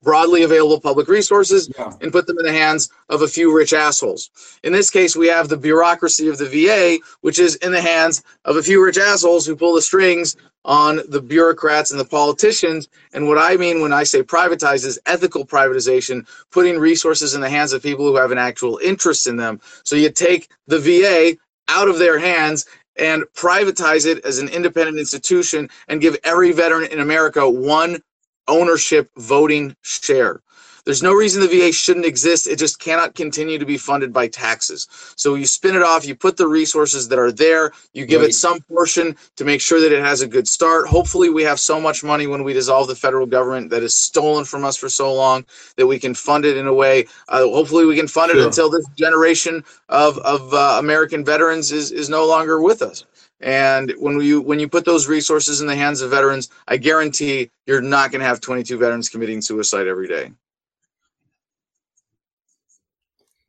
[0.05, 1.91] broadly available public resources yeah.
[1.99, 4.29] and put them in the hands of a few rich assholes.
[4.63, 8.23] In this case, we have the bureaucracy of the VA, which is in the hands
[8.45, 12.87] of a few rich assholes who pull the strings on the bureaucrats and the politicians.
[13.13, 17.49] And what I mean when I say privatize is ethical privatization, putting resources in the
[17.49, 19.59] hands of people who have an actual interest in them.
[19.83, 21.37] So you take the VA
[21.67, 26.91] out of their hands and privatize it as an independent institution and give every veteran
[26.91, 28.01] in America one
[28.47, 30.41] ownership voting share.
[30.85, 32.45] There's no reason the VA shouldn't exist.
[32.47, 34.87] It just cannot continue to be funded by taxes.
[35.15, 38.29] So you spin it off, you put the resources that are there, you give right.
[38.29, 40.87] it some portion to make sure that it has a good start.
[40.87, 44.45] Hopefully, we have so much money when we dissolve the federal government that is stolen
[44.45, 45.43] from us for so long
[45.75, 47.07] that we can fund it in a way.
[47.29, 48.39] Uh, hopefully, we can fund sure.
[48.39, 53.05] it until this generation of, of uh, American veterans is, is no longer with us.
[53.41, 57.51] And when you when you put those resources in the hands of veterans, I guarantee
[57.65, 60.31] you're not going to have 22 veterans committing suicide every day.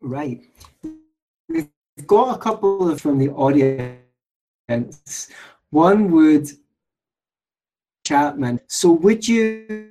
[0.00, 0.42] Right.
[1.48, 1.68] We've
[2.06, 5.28] got a couple of from the audience.
[5.70, 6.50] One would
[8.06, 8.60] Chapman.
[8.68, 9.90] So would you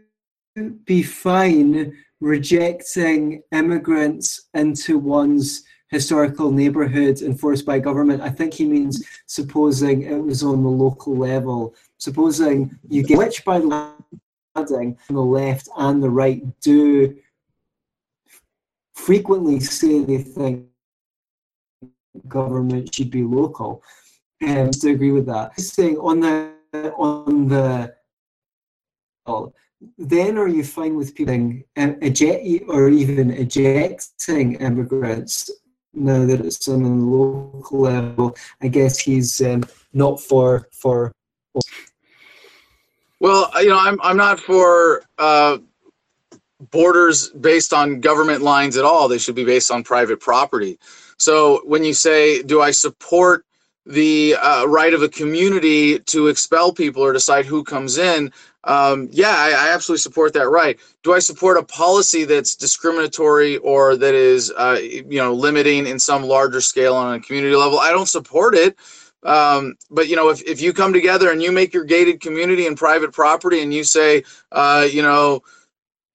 [0.85, 5.63] be fine rejecting immigrants into one's
[5.95, 8.21] historical neighbourhood enforced by government.
[8.21, 11.73] I think he means supposing it was on the local level.
[11.97, 13.95] Supposing you get, which by on
[14.55, 17.15] the left and the right do
[18.93, 20.67] frequently say they think
[22.27, 23.81] government should be local.
[24.45, 25.57] Um, to agree with that.
[25.59, 26.51] Saying on the
[26.97, 27.95] on the
[29.97, 35.49] then are you fine with people eject or even ejecting immigrants
[35.95, 41.11] now that it's on a local level, I guess he's um, not for for.
[43.19, 45.57] Well, you know, I'm I'm not for uh,
[46.71, 49.07] borders based on government lines at all.
[49.07, 50.77] They should be based on private property.
[51.17, 53.45] So when you say, do I support
[53.85, 58.31] the uh, right of a community to expel people or decide who comes in?
[58.65, 60.79] Um, yeah, I, I, absolutely support that right.
[61.03, 65.99] Do I support a policy that's discriminatory or that is, uh, you know, limiting in
[65.99, 67.79] some larger scale on a community level?
[67.79, 68.75] I don't support it.
[69.23, 72.67] Um, but you know, if, if you come together and you make your gated community
[72.67, 75.41] and private property, and you say, uh, you know,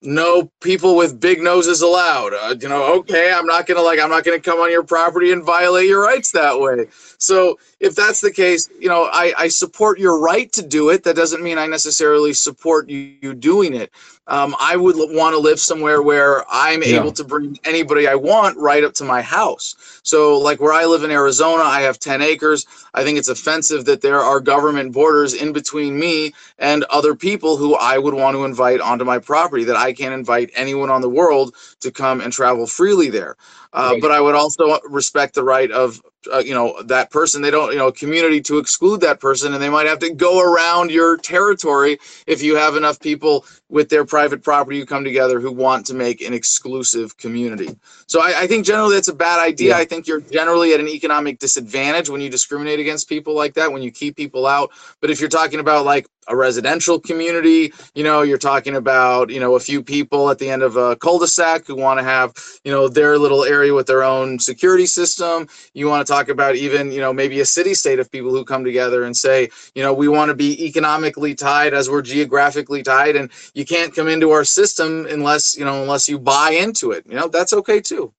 [0.01, 2.33] no people with big noses allowed.
[2.33, 5.31] Uh, you know, okay, I'm not gonna like, I'm not gonna come on your property
[5.31, 6.87] and violate your rights that way.
[7.17, 11.03] So if that's the case, you know, I, I support your right to do it.
[11.03, 13.91] That doesn't mean I necessarily support you, you doing it.
[14.27, 16.99] Um, I would want to live somewhere where I'm yeah.
[16.99, 19.75] able to bring anybody I want right up to my house.
[20.03, 22.65] So, like where I live in Arizona, I have 10 acres.
[22.93, 27.57] I think it's offensive that there are government borders in between me and other people
[27.57, 31.01] who I would want to invite onto my property, that I can't invite anyone on
[31.01, 33.35] the world to come and travel freely there.
[33.73, 34.01] Uh, right.
[34.01, 36.01] But I would also respect the right of
[36.31, 37.41] uh, you know that person.
[37.41, 40.41] They don't you know community to exclude that person, and they might have to go
[40.41, 41.97] around your territory
[42.27, 45.93] if you have enough people with their private property who come together who want to
[45.93, 47.69] make an exclusive community.
[48.05, 49.69] So I, I think generally that's a bad idea.
[49.69, 49.77] Yeah.
[49.77, 53.71] I think you're generally at an economic disadvantage when you discriminate against people like that,
[53.71, 54.71] when you keep people out.
[54.99, 59.39] But if you're talking about like a residential community, you know, you're talking about, you
[59.39, 62.71] know, a few people at the end of a cul-de-sac who want to have, you
[62.71, 65.47] know, their little area with their own security system.
[65.73, 68.45] You want to talk about even, you know, maybe a city state of people who
[68.45, 72.83] come together and say, you know, we want to be economically tied as we're geographically
[72.83, 76.91] tied and you can't come into our system unless, you know, unless you buy into
[76.91, 77.05] it.
[77.07, 78.13] You know, that's okay too.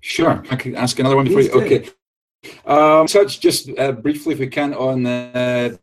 [0.00, 0.42] Sure.
[0.50, 1.52] I can ask another one before you.
[1.52, 1.88] Okay.
[2.66, 5.76] Um, touch just uh, briefly, if we can, on uh,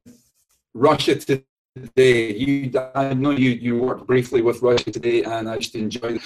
[0.73, 2.33] Russia today.
[2.33, 6.19] You, I know you, you worked briefly with Russia today, and I just enjoyed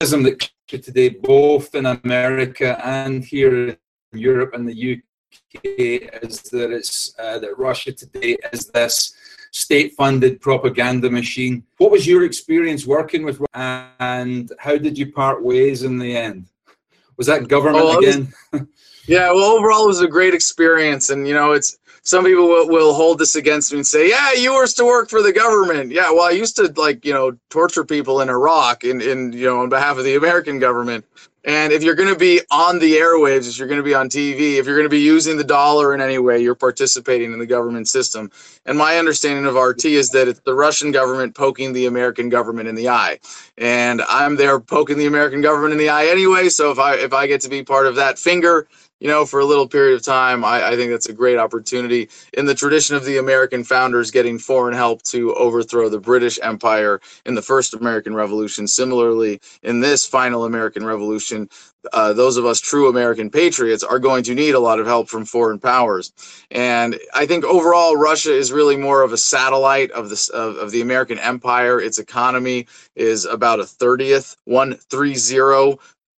[0.00, 0.38] the
[0.70, 3.76] that today, both in America and here in
[4.12, 4.98] Europe and the UK,
[5.62, 9.14] is that it's uh, that Russia today is this
[9.50, 11.62] state-funded propaganda machine.
[11.78, 16.46] What was your experience working with, and how did you part ways in the end?
[17.16, 18.32] Was that government oh, again?
[19.06, 22.68] Yeah, well, overall, it was a great experience, and you know, it's some people will,
[22.68, 25.90] will hold this against me and say, "Yeah, you were to work for the government."
[25.90, 29.46] Yeah, well, I used to like you know torture people in Iraq in in you
[29.46, 31.04] know on behalf of the American government.
[31.44, 34.08] And if you're going to be on the airwaves, if you're going to be on
[34.08, 37.38] TV, if you're going to be using the dollar in any way, you're participating in
[37.38, 38.30] the government system.
[38.64, 42.68] And my understanding of RT is that it's the Russian government poking the American government
[42.68, 43.18] in the eye.
[43.58, 46.48] And I'm there poking the American government in the eye anyway.
[46.48, 48.66] So if I if I get to be part of that finger,
[49.04, 52.08] you know, for a little period of time, I, I, think that's a great opportunity
[52.32, 57.02] in the tradition of the American founders getting foreign help to overthrow the British Empire
[57.26, 58.66] in the first American Revolution.
[58.66, 61.50] Similarly, in this final American Revolution,
[61.92, 65.10] uh, those of us true American patriots are going to need a lot of help
[65.10, 66.10] from foreign powers.
[66.50, 70.70] And I think overall, Russia is really more of a satellite of the, of, of
[70.70, 71.78] the American empire.
[71.78, 75.76] Its economy is about a 30th, 130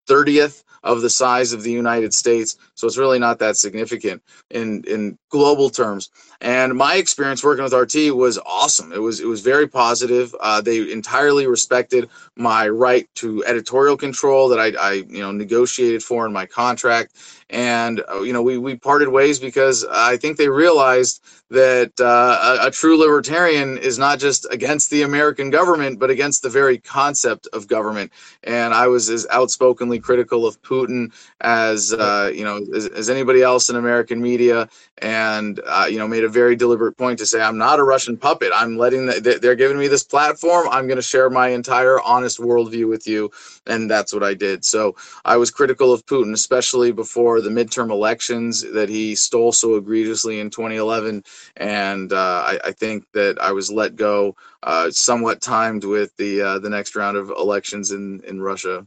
[0.07, 2.57] 30th of the size of the United States.
[2.75, 6.11] So it's really not that significant in, in global terms.
[6.41, 8.93] And my experience working with RT was awesome.
[8.93, 10.35] It was it was very positive.
[10.41, 16.03] Uh, they entirely respected my right to editorial control that I, I you know negotiated
[16.03, 17.17] for in my contract.
[17.51, 22.59] And uh, you know we we parted ways because I think they realized that uh,
[22.63, 26.79] a, a, true libertarian is not just against the American government, but against the very
[26.79, 28.11] concept of government.
[28.43, 33.43] And I was as outspokenly critical of Putin as uh, you know as, as, anybody
[33.43, 34.69] else in American media,
[34.99, 38.17] and uh, you know made a very deliberate point to say I'm not a Russian
[38.17, 38.51] puppet.
[38.55, 40.69] I'm letting the, they're giving me this platform.
[40.71, 43.31] I'm going to share my entire honest worldview with you,
[43.67, 44.65] and that's what I did.
[44.65, 49.77] So I was critical of Putin, especially before the midterm elections that he stole so
[49.77, 51.23] egregiously in 2011
[51.57, 56.43] and uh, I, I, think that I was let go uh, somewhat timed with the
[56.43, 58.87] uh, the next round of elections in in Russia.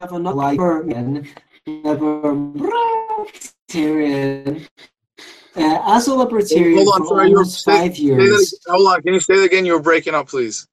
[0.00, 0.56] Have another
[1.66, 4.66] libertarian.
[5.56, 8.58] Uh, as a libertarian hold on, for sorry, five years.
[8.66, 9.64] Hold on, can you say that again?
[9.64, 10.66] You were breaking up, please.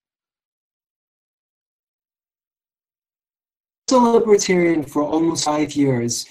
[3.91, 6.25] A libertarian for almost five years,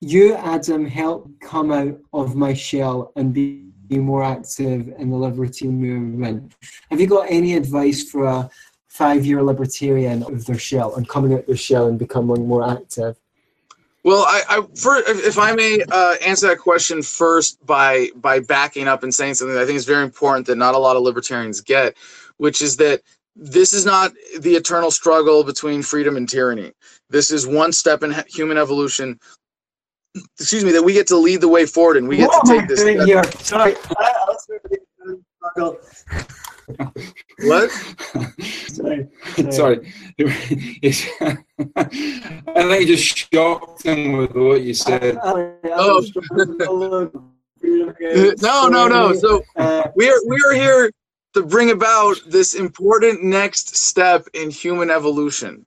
[0.00, 5.78] you, Adam, helped come out of my shell and be, more active in the libertarian
[5.78, 6.54] movement.
[6.90, 8.48] Have you got any advice for a
[8.88, 13.20] five-year libertarian of their shell and coming out of their shell and becoming more active?
[14.02, 18.88] Well, I, I for, if I may uh, answer that question first by by backing
[18.88, 21.60] up and saying something I think is very important that not a lot of libertarians
[21.60, 21.94] get,
[22.38, 23.02] which is that
[23.34, 26.72] this is not the eternal struggle between freedom and tyranny.
[27.08, 29.18] This is one step in human evolution.
[30.38, 32.58] Excuse me, that we get to lead the way forward and we get what to
[32.58, 32.80] take this.
[32.80, 33.06] Step.
[33.06, 33.24] Here?
[33.40, 33.74] Sorry.
[37.40, 37.70] what?
[38.68, 39.08] Sorry.
[39.50, 39.92] Sorry.
[41.76, 45.18] I think you just shocked him with what you said.
[45.22, 46.04] oh.
[47.62, 49.14] no, no, no.
[49.14, 50.90] So uh, we're we're here
[51.34, 55.66] to bring about this important next step in human evolution.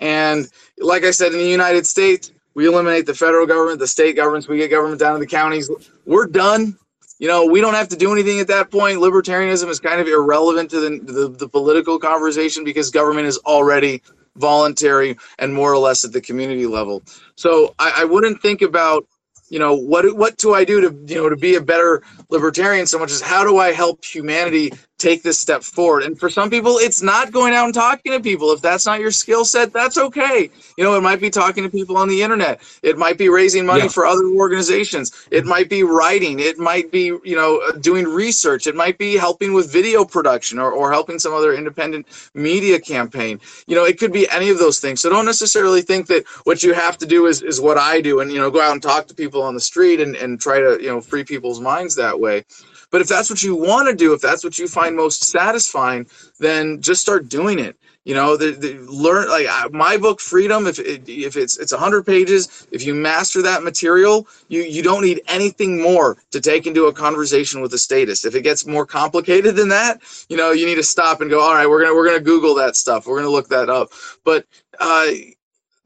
[0.00, 0.48] And
[0.78, 4.48] like I said, in the United States, we eliminate the federal government, the state governments,
[4.48, 5.70] we get government down to the counties.
[6.06, 6.76] We're done.
[7.18, 8.98] You know, we don't have to do anything at that point.
[8.98, 14.02] Libertarianism is kind of irrelevant to the, the, the political conversation because government is already
[14.36, 17.02] voluntary and more or less at the community level.
[17.36, 19.06] So I, I wouldn't think about
[19.48, 22.84] you know what what do i do to you know to be a better libertarian
[22.84, 26.02] so much as how do i help humanity take this step forward.
[26.02, 28.52] And for some people it's not going out and talking to people.
[28.52, 30.50] If that's not your skill set that's okay.
[30.76, 32.60] You know it might be talking to people on the internet.
[32.82, 33.88] It might be raising money yeah.
[33.88, 35.12] for other organizations.
[35.30, 36.40] It might be writing.
[36.40, 38.66] It might be you know uh, doing research.
[38.66, 43.40] It might be helping with video production or, or helping some other independent media campaign.
[43.66, 45.00] You know it could be any of those things.
[45.00, 48.20] So don't necessarily think that what you have to do is, is what i do
[48.20, 50.58] and you know go out and talk to people on the street and, and try
[50.58, 52.44] to you know free people's minds that way
[52.90, 56.06] but if that's what you want to do, if that's what you find most satisfying,
[56.38, 57.76] then just start doing it.
[58.06, 60.68] You know, the, the learn like my book Freedom.
[60.68, 65.02] If it, if it's it's hundred pages, if you master that material, you you don't
[65.02, 68.24] need anything more to take into a conversation with a statist.
[68.24, 71.40] If it gets more complicated than that, you know, you need to stop and go.
[71.40, 73.08] All right, we're gonna we're gonna Google that stuff.
[73.08, 73.90] We're gonna look that up.
[74.24, 74.46] But
[74.78, 75.06] uh,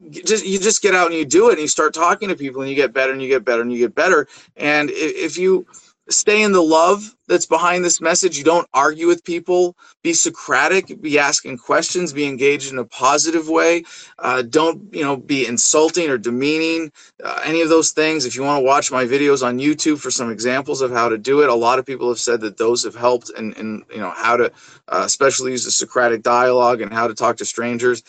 [0.09, 2.61] just you just get out and you do it and you start talking to people
[2.61, 4.27] and you get better and you get better and you get better
[4.57, 5.65] and if you
[6.11, 8.37] stay in the love that's behind this message.
[8.37, 9.75] You don't argue with people.
[10.03, 11.01] Be Socratic.
[11.01, 12.13] Be asking questions.
[12.13, 13.83] Be engaged in a positive way.
[14.19, 16.91] Uh, don't you know be insulting or demeaning.
[17.23, 18.25] Uh, any of those things.
[18.25, 21.17] If you want to watch my videos on YouTube for some examples of how to
[21.17, 23.99] do it, a lot of people have said that those have helped and and you
[23.99, 24.51] know how to
[24.89, 28.03] uh, especially use the Socratic dialogue and how to talk to strangers.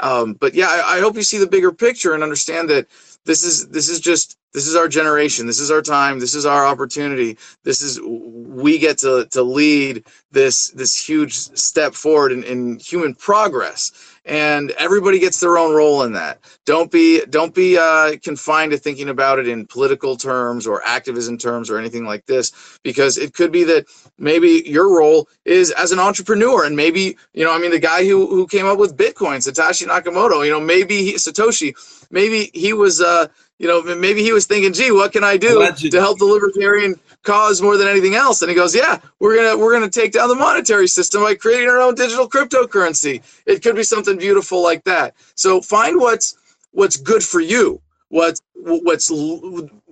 [0.00, 2.86] Um, but yeah, I, I hope you see the bigger picture and understand that
[3.24, 5.46] this is this is just this is our generation.
[5.46, 6.18] This is our time.
[6.18, 7.38] This is our opportunity.
[7.62, 13.14] This is we get to to lead this this huge step forward in, in human
[13.14, 13.92] progress.
[14.24, 16.40] And everybody gets their own role in that.
[16.66, 21.38] Don't be don't be uh, confined to thinking about it in political terms or activism
[21.38, 23.86] terms or anything like this because it could be that
[24.20, 28.04] maybe your role is as an entrepreneur and maybe you know i mean the guy
[28.04, 31.74] who who came up with bitcoin satoshi nakamoto you know maybe he, satoshi
[32.10, 33.26] maybe he was uh
[33.60, 36.98] you know, maybe he was thinking, "Gee, what can I do to help the libertarian
[37.22, 40.30] cause more than anything else?" And he goes, "Yeah, we're gonna we're gonna take down
[40.30, 43.20] the monetary system by creating our own digital cryptocurrency.
[43.44, 45.14] It could be something beautiful like that.
[45.34, 46.38] So find what's
[46.70, 49.10] what's good for you, what's what's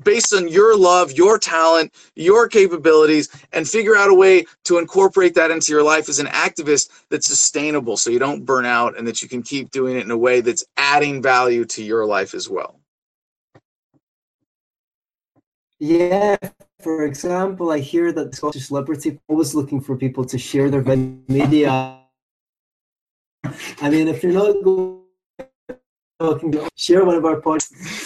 [0.05, 5.35] based on your love, your talent, your capabilities, and figure out a way to incorporate
[5.35, 9.07] that into your life as an activist that's sustainable, so you don't burn out, and
[9.07, 12.35] that you can keep doing it in a way that's adding value to your life
[12.35, 12.79] as well."
[15.81, 16.37] Yeah,
[16.81, 20.83] for example, I hear that the Scottish Liberty always looking for people to share their
[21.29, 22.01] media.
[23.81, 25.03] I mean, if you're not going
[26.21, 27.97] to share one of our podcasts.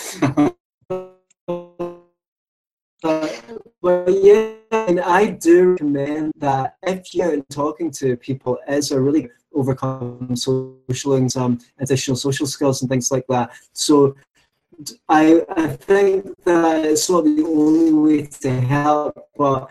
[3.83, 9.29] But yeah, and I do recommend that if you're talking to people as a really
[9.55, 13.51] overcome social and some additional social skills and things like that.
[13.73, 14.15] So
[15.09, 19.71] I, I think that it's not the only way to help, but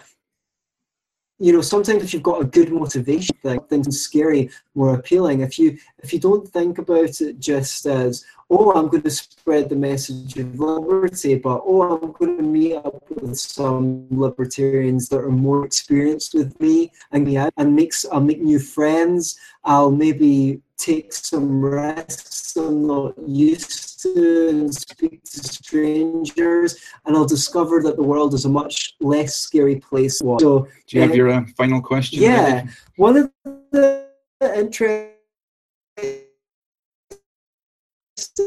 [1.39, 3.35] you know, sometimes if you've got a good motivation,
[3.67, 5.41] things scary, more appealing.
[5.41, 9.69] If you if you don't think about it just as, oh, I'm going to spread
[9.69, 15.19] the message of liberty, but oh, I'm going to meet up with some libertarians that
[15.19, 19.39] are more experienced with me, and yeah, and makes I'll make new friends.
[19.63, 27.25] I'll maybe take some risks I'm not used to and speak to strangers, and I'll
[27.25, 30.19] discover that the world is a much less scary place.
[30.19, 32.21] So, do you have uh, your uh, final question?
[32.21, 32.65] Yeah,
[32.97, 33.31] one of
[33.71, 34.07] the
[34.41, 35.11] interesting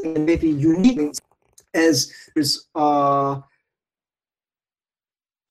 [0.04, 1.14] maybe unique
[1.74, 3.40] as there's a uh,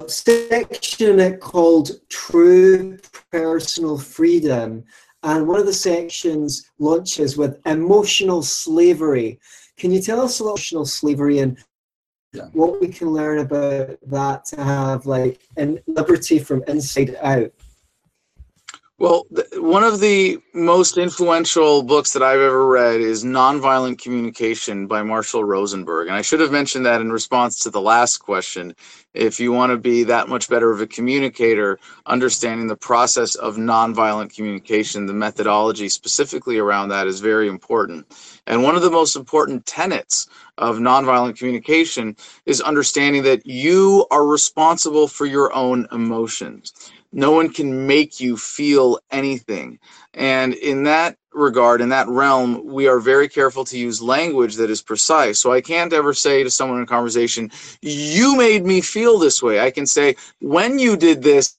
[0.07, 2.97] section it called True
[3.31, 4.83] Personal Freedom
[5.23, 9.39] and one of the sections launches with emotional slavery.
[9.77, 11.57] Can you tell us about emotional slavery and
[12.33, 12.47] yeah.
[12.53, 17.51] what we can learn about that to have like an liberty from inside out?
[19.03, 19.27] Well,
[19.57, 25.43] one of the most influential books that I've ever read is Nonviolent Communication by Marshall
[25.43, 26.07] Rosenberg.
[26.07, 28.73] And I should have mentioned that in response to the last question.
[29.13, 33.57] If you want to be that much better of a communicator, understanding the process of
[33.57, 38.07] nonviolent communication, the methodology specifically around that is very important.
[38.47, 40.27] And one of the most important tenets
[40.57, 46.71] of nonviolent communication is understanding that you are responsible for your own emotions
[47.13, 49.79] no one can make you feel anything.
[50.15, 54.69] And in that regard, in that realm, we are very careful to use language that
[54.71, 55.39] is precise.
[55.39, 57.51] So I can't ever say to someone in a conversation,
[57.81, 59.59] You made me feel this way.
[59.61, 61.57] I can say, When you did this,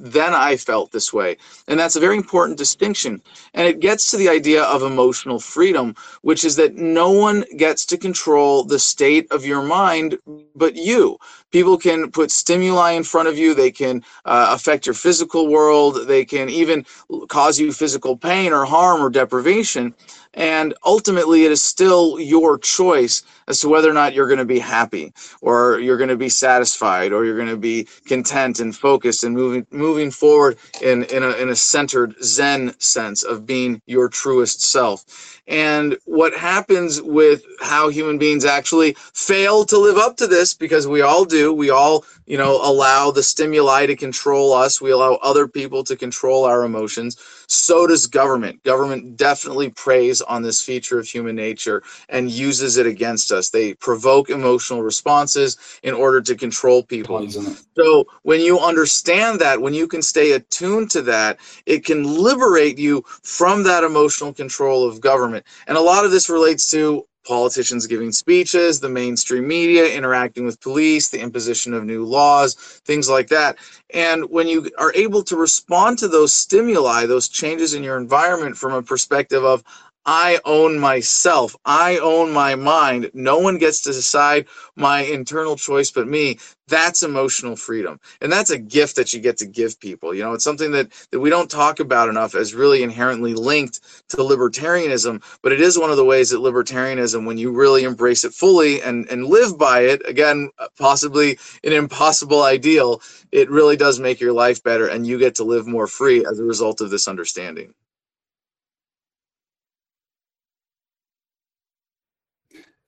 [0.00, 1.36] then I felt this way.
[1.68, 3.22] And that's a very important distinction.
[3.54, 7.86] And it gets to the idea of emotional freedom, which is that no one gets
[7.86, 10.18] to control the state of your mind
[10.56, 11.18] but you.
[11.56, 16.06] People can put stimuli in front of you, they can uh, affect your physical world,
[16.06, 16.84] they can even
[17.28, 19.94] cause you physical pain or harm or deprivation.
[20.34, 24.54] And ultimately, it is still your choice as to whether or not you're going to
[24.56, 28.76] be happy or you're going to be satisfied or you're going to be content and
[28.76, 33.80] focused and moving moving forward in, in, a, in a centered Zen sense of being
[33.86, 35.40] your truest self.
[35.48, 40.86] And what happens with how human beings actually fail to live up to this, because
[40.86, 45.14] we all do, we all, you know, allow the stimuli to control us, we allow
[45.22, 47.16] other people to control our emotions.
[47.48, 48.62] So does government.
[48.64, 53.50] Government definitely preys on this feature of human nature and uses it against us.
[53.50, 57.28] They provoke emotional responses in order to control people.
[57.76, 62.78] So when you understand that, when you can stay attuned to that, it can liberate
[62.78, 65.44] you from that emotional control of government.
[65.66, 70.60] And a lot of this relates to politicians giving speeches, the mainstream media interacting with
[70.60, 72.54] police, the imposition of new laws,
[72.84, 73.58] things like that.
[73.92, 78.56] And when you are able to respond to those stimuli, those changes in your environment
[78.56, 79.62] from a perspective of,
[80.06, 81.56] I own myself.
[81.64, 83.10] I own my mind.
[83.12, 84.46] No one gets to decide
[84.76, 86.38] my internal choice but me.
[86.68, 87.98] That's emotional freedom.
[88.20, 90.14] And that's a gift that you get to give people.
[90.14, 93.80] You know, it's something that, that we don't talk about enough as really inherently linked
[94.10, 98.24] to libertarianism, but it is one of the ways that libertarianism, when you really embrace
[98.24, 103.00] it fully and, and live by it, again, possibly an impossible ideal,
[103.32, 106.38] it really does make your life better and you get to live more free as
[106.38, 107.74] a result of this understanding.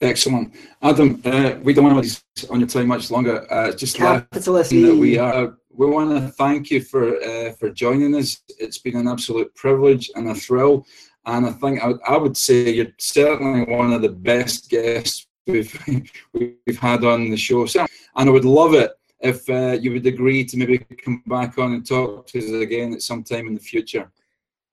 [0.01, 1.21] Excellent, Adam.
[1.25, 3.53] Uh, we don't want to be on your time much longer.
[3.53, 4.71] Uh, just capitalist.
[4.71, 5.57] That we are.
[5.71, 8.41] We want to thank you for uh, for joining us.
[8.61, 10.87] It's been an absolute privilege and a thrill.
[11.27, 15.75] And I think I, I would say you're certainly one of the best guests we've
[16.33, 17.67] we've had on the show.
[17.67, 17.85] So,
[18.15, 21.73] and I would love it if uh, you would agree to maybe come back on
[21.73, 24.11] and talk to us again at some time in the future.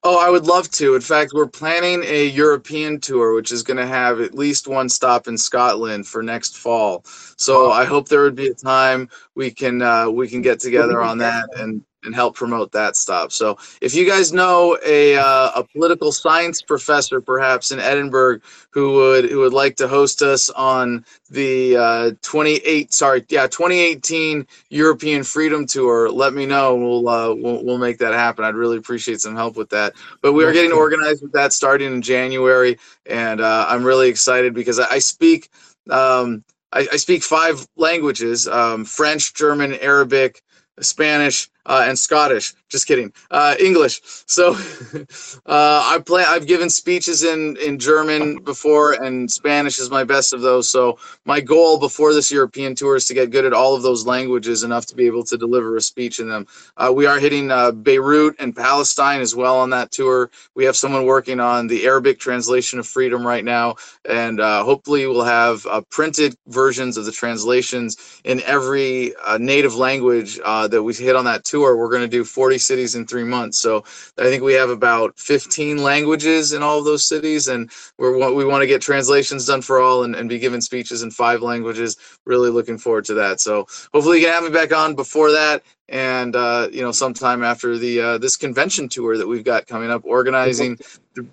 [0.08, 0.94] Oh, I would love to.
[0.94, 4.88] In fact, we're planning a European tour, which is going to have at least one
[4.88, 7.02] stop in Scotland for next fall.
[7.38, 11.02] So I hope there would be a time we can uh, we can get together
[11.02, 13.32] on that and and help promote that stuff.
[13.32, 18.40] So if you guys know a uh, a political science professor, perhaps in Edinburgh,
[18.70, 24.46] who would who would like to host us on the uh, 28 sorry yeah 2018
[24.70, 26.76] European Freedom Tour, let me know.
[26.76, 28.46] We'll uh, we'll we'll make that happen.
[28.46, 29.94] I'd really appreciate some help with that.
[30.22, 34.54] But we are getting organized with that starting in January, and uh, I'm really excited
[34.54, 35.50] because I, I speak.
[35.90, 40.42] Um, I, I, speak five languages um, French, German, Arabic,
[40.82, 42.54] Spanish, uh, and Scottish.
[42.70, 43.14] Just kidding.
[43.32, 44.02] Uh, English.
[44.26, 44.54] So
[45.46, 46.24] uh, I play.
[46.28, 50.70] I've given speeches in in German before, and Spanish is my best of those.
[50.70, 54.06] So my goal before this European tour is to get good at all of those
[54.06, 56.48] languages enough to be able to deliver a speech in them.
[56.76, 60.30] Uh, we are hitting uh, Beirut and Palestine as well on that tour.
[60.56, 63.76] We have someone working on the Arabic translation of Freedom right now,
[64.10, 70.94] and hopefully we'll have printed versions of the translations in every native language that we
[70.94, 73.58] hit on that tour tour, we're going to do 40 cities in three months.
[73.60, 73.86] So
[74.18, 78.44] I think we have about 15 languages in all of those cities, and we're we
[78.44, 81.96] want to get translations done for all and, and be given speeches in five languages.
[82.26, 83.40] Really looking forward to that.
[83.40, 87.42] So hopefully you can have me back on before that, and uh, you know sometime
[87.42, 90.78] after the uh, this convention tour that we've got coming up, organizing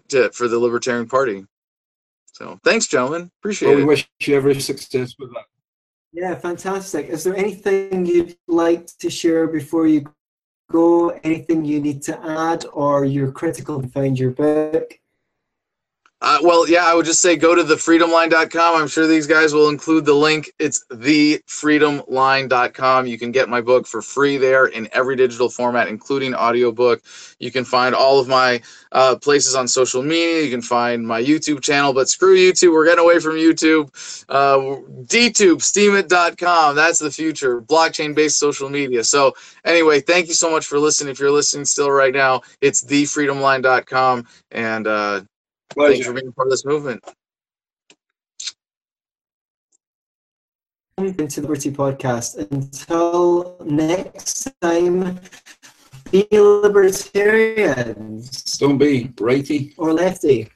[0.09, 1.45] to, for the Libertarian Party.
[2.33, 3.31] So thanks, gentlemen.
[3.41, 3.87] Appreciate well, we it.
[3.87, 5.47] We wish you every success with that.
[6.13, 7.09] Yeah, fantastic.
[7.09, 10.05] Is there anything you'd like to share before you
[10.71, 11.09] go?
[11.25, 14.99] Anything you need to add, or you're critical to find your book?
[16.25, 18.81] Uh, well, yeah, I would just say go to thefreedomline.com.
[18.81, 20.53] I'm sure these guys will include the link.
[20.61, 23.07] It's thefreedomline.com.
[23.09, 27.03] You can get my book for free there in every digital format, including audiobook.
[27.41, 28.63] You can find all of my
[28.93, 30.45] uh, places on social media.
[30.45, 32.73] You can find my YouTube channel, but screw YouTube.
[32.73, 33.89] We're getting away from YouTube.
[34.29, 34.59] Uh,
[35.07, 36.77] DTube, steemit.com.
[36.77, 37.61] That's the future.
[37.61, 39.03] Blockchain based social media.
[39.03, 41.11] So, anyway, thank you so much for listening.
[41.11, 44.25] If you're listening still right now, it's thefreedomline.com.
[44.53, 45.23] And, uh,
[45.75, 45.95] Pleasure.
[45.95, 47.03] Thanks for being part of this movement.
[50.99, 52.51] Into the Liberty Podcast.
[52.51, 55.21] Until next time,
[56.11, 58.59] be libertarians.
[58.59, 60.49] Don't be righty or lefty.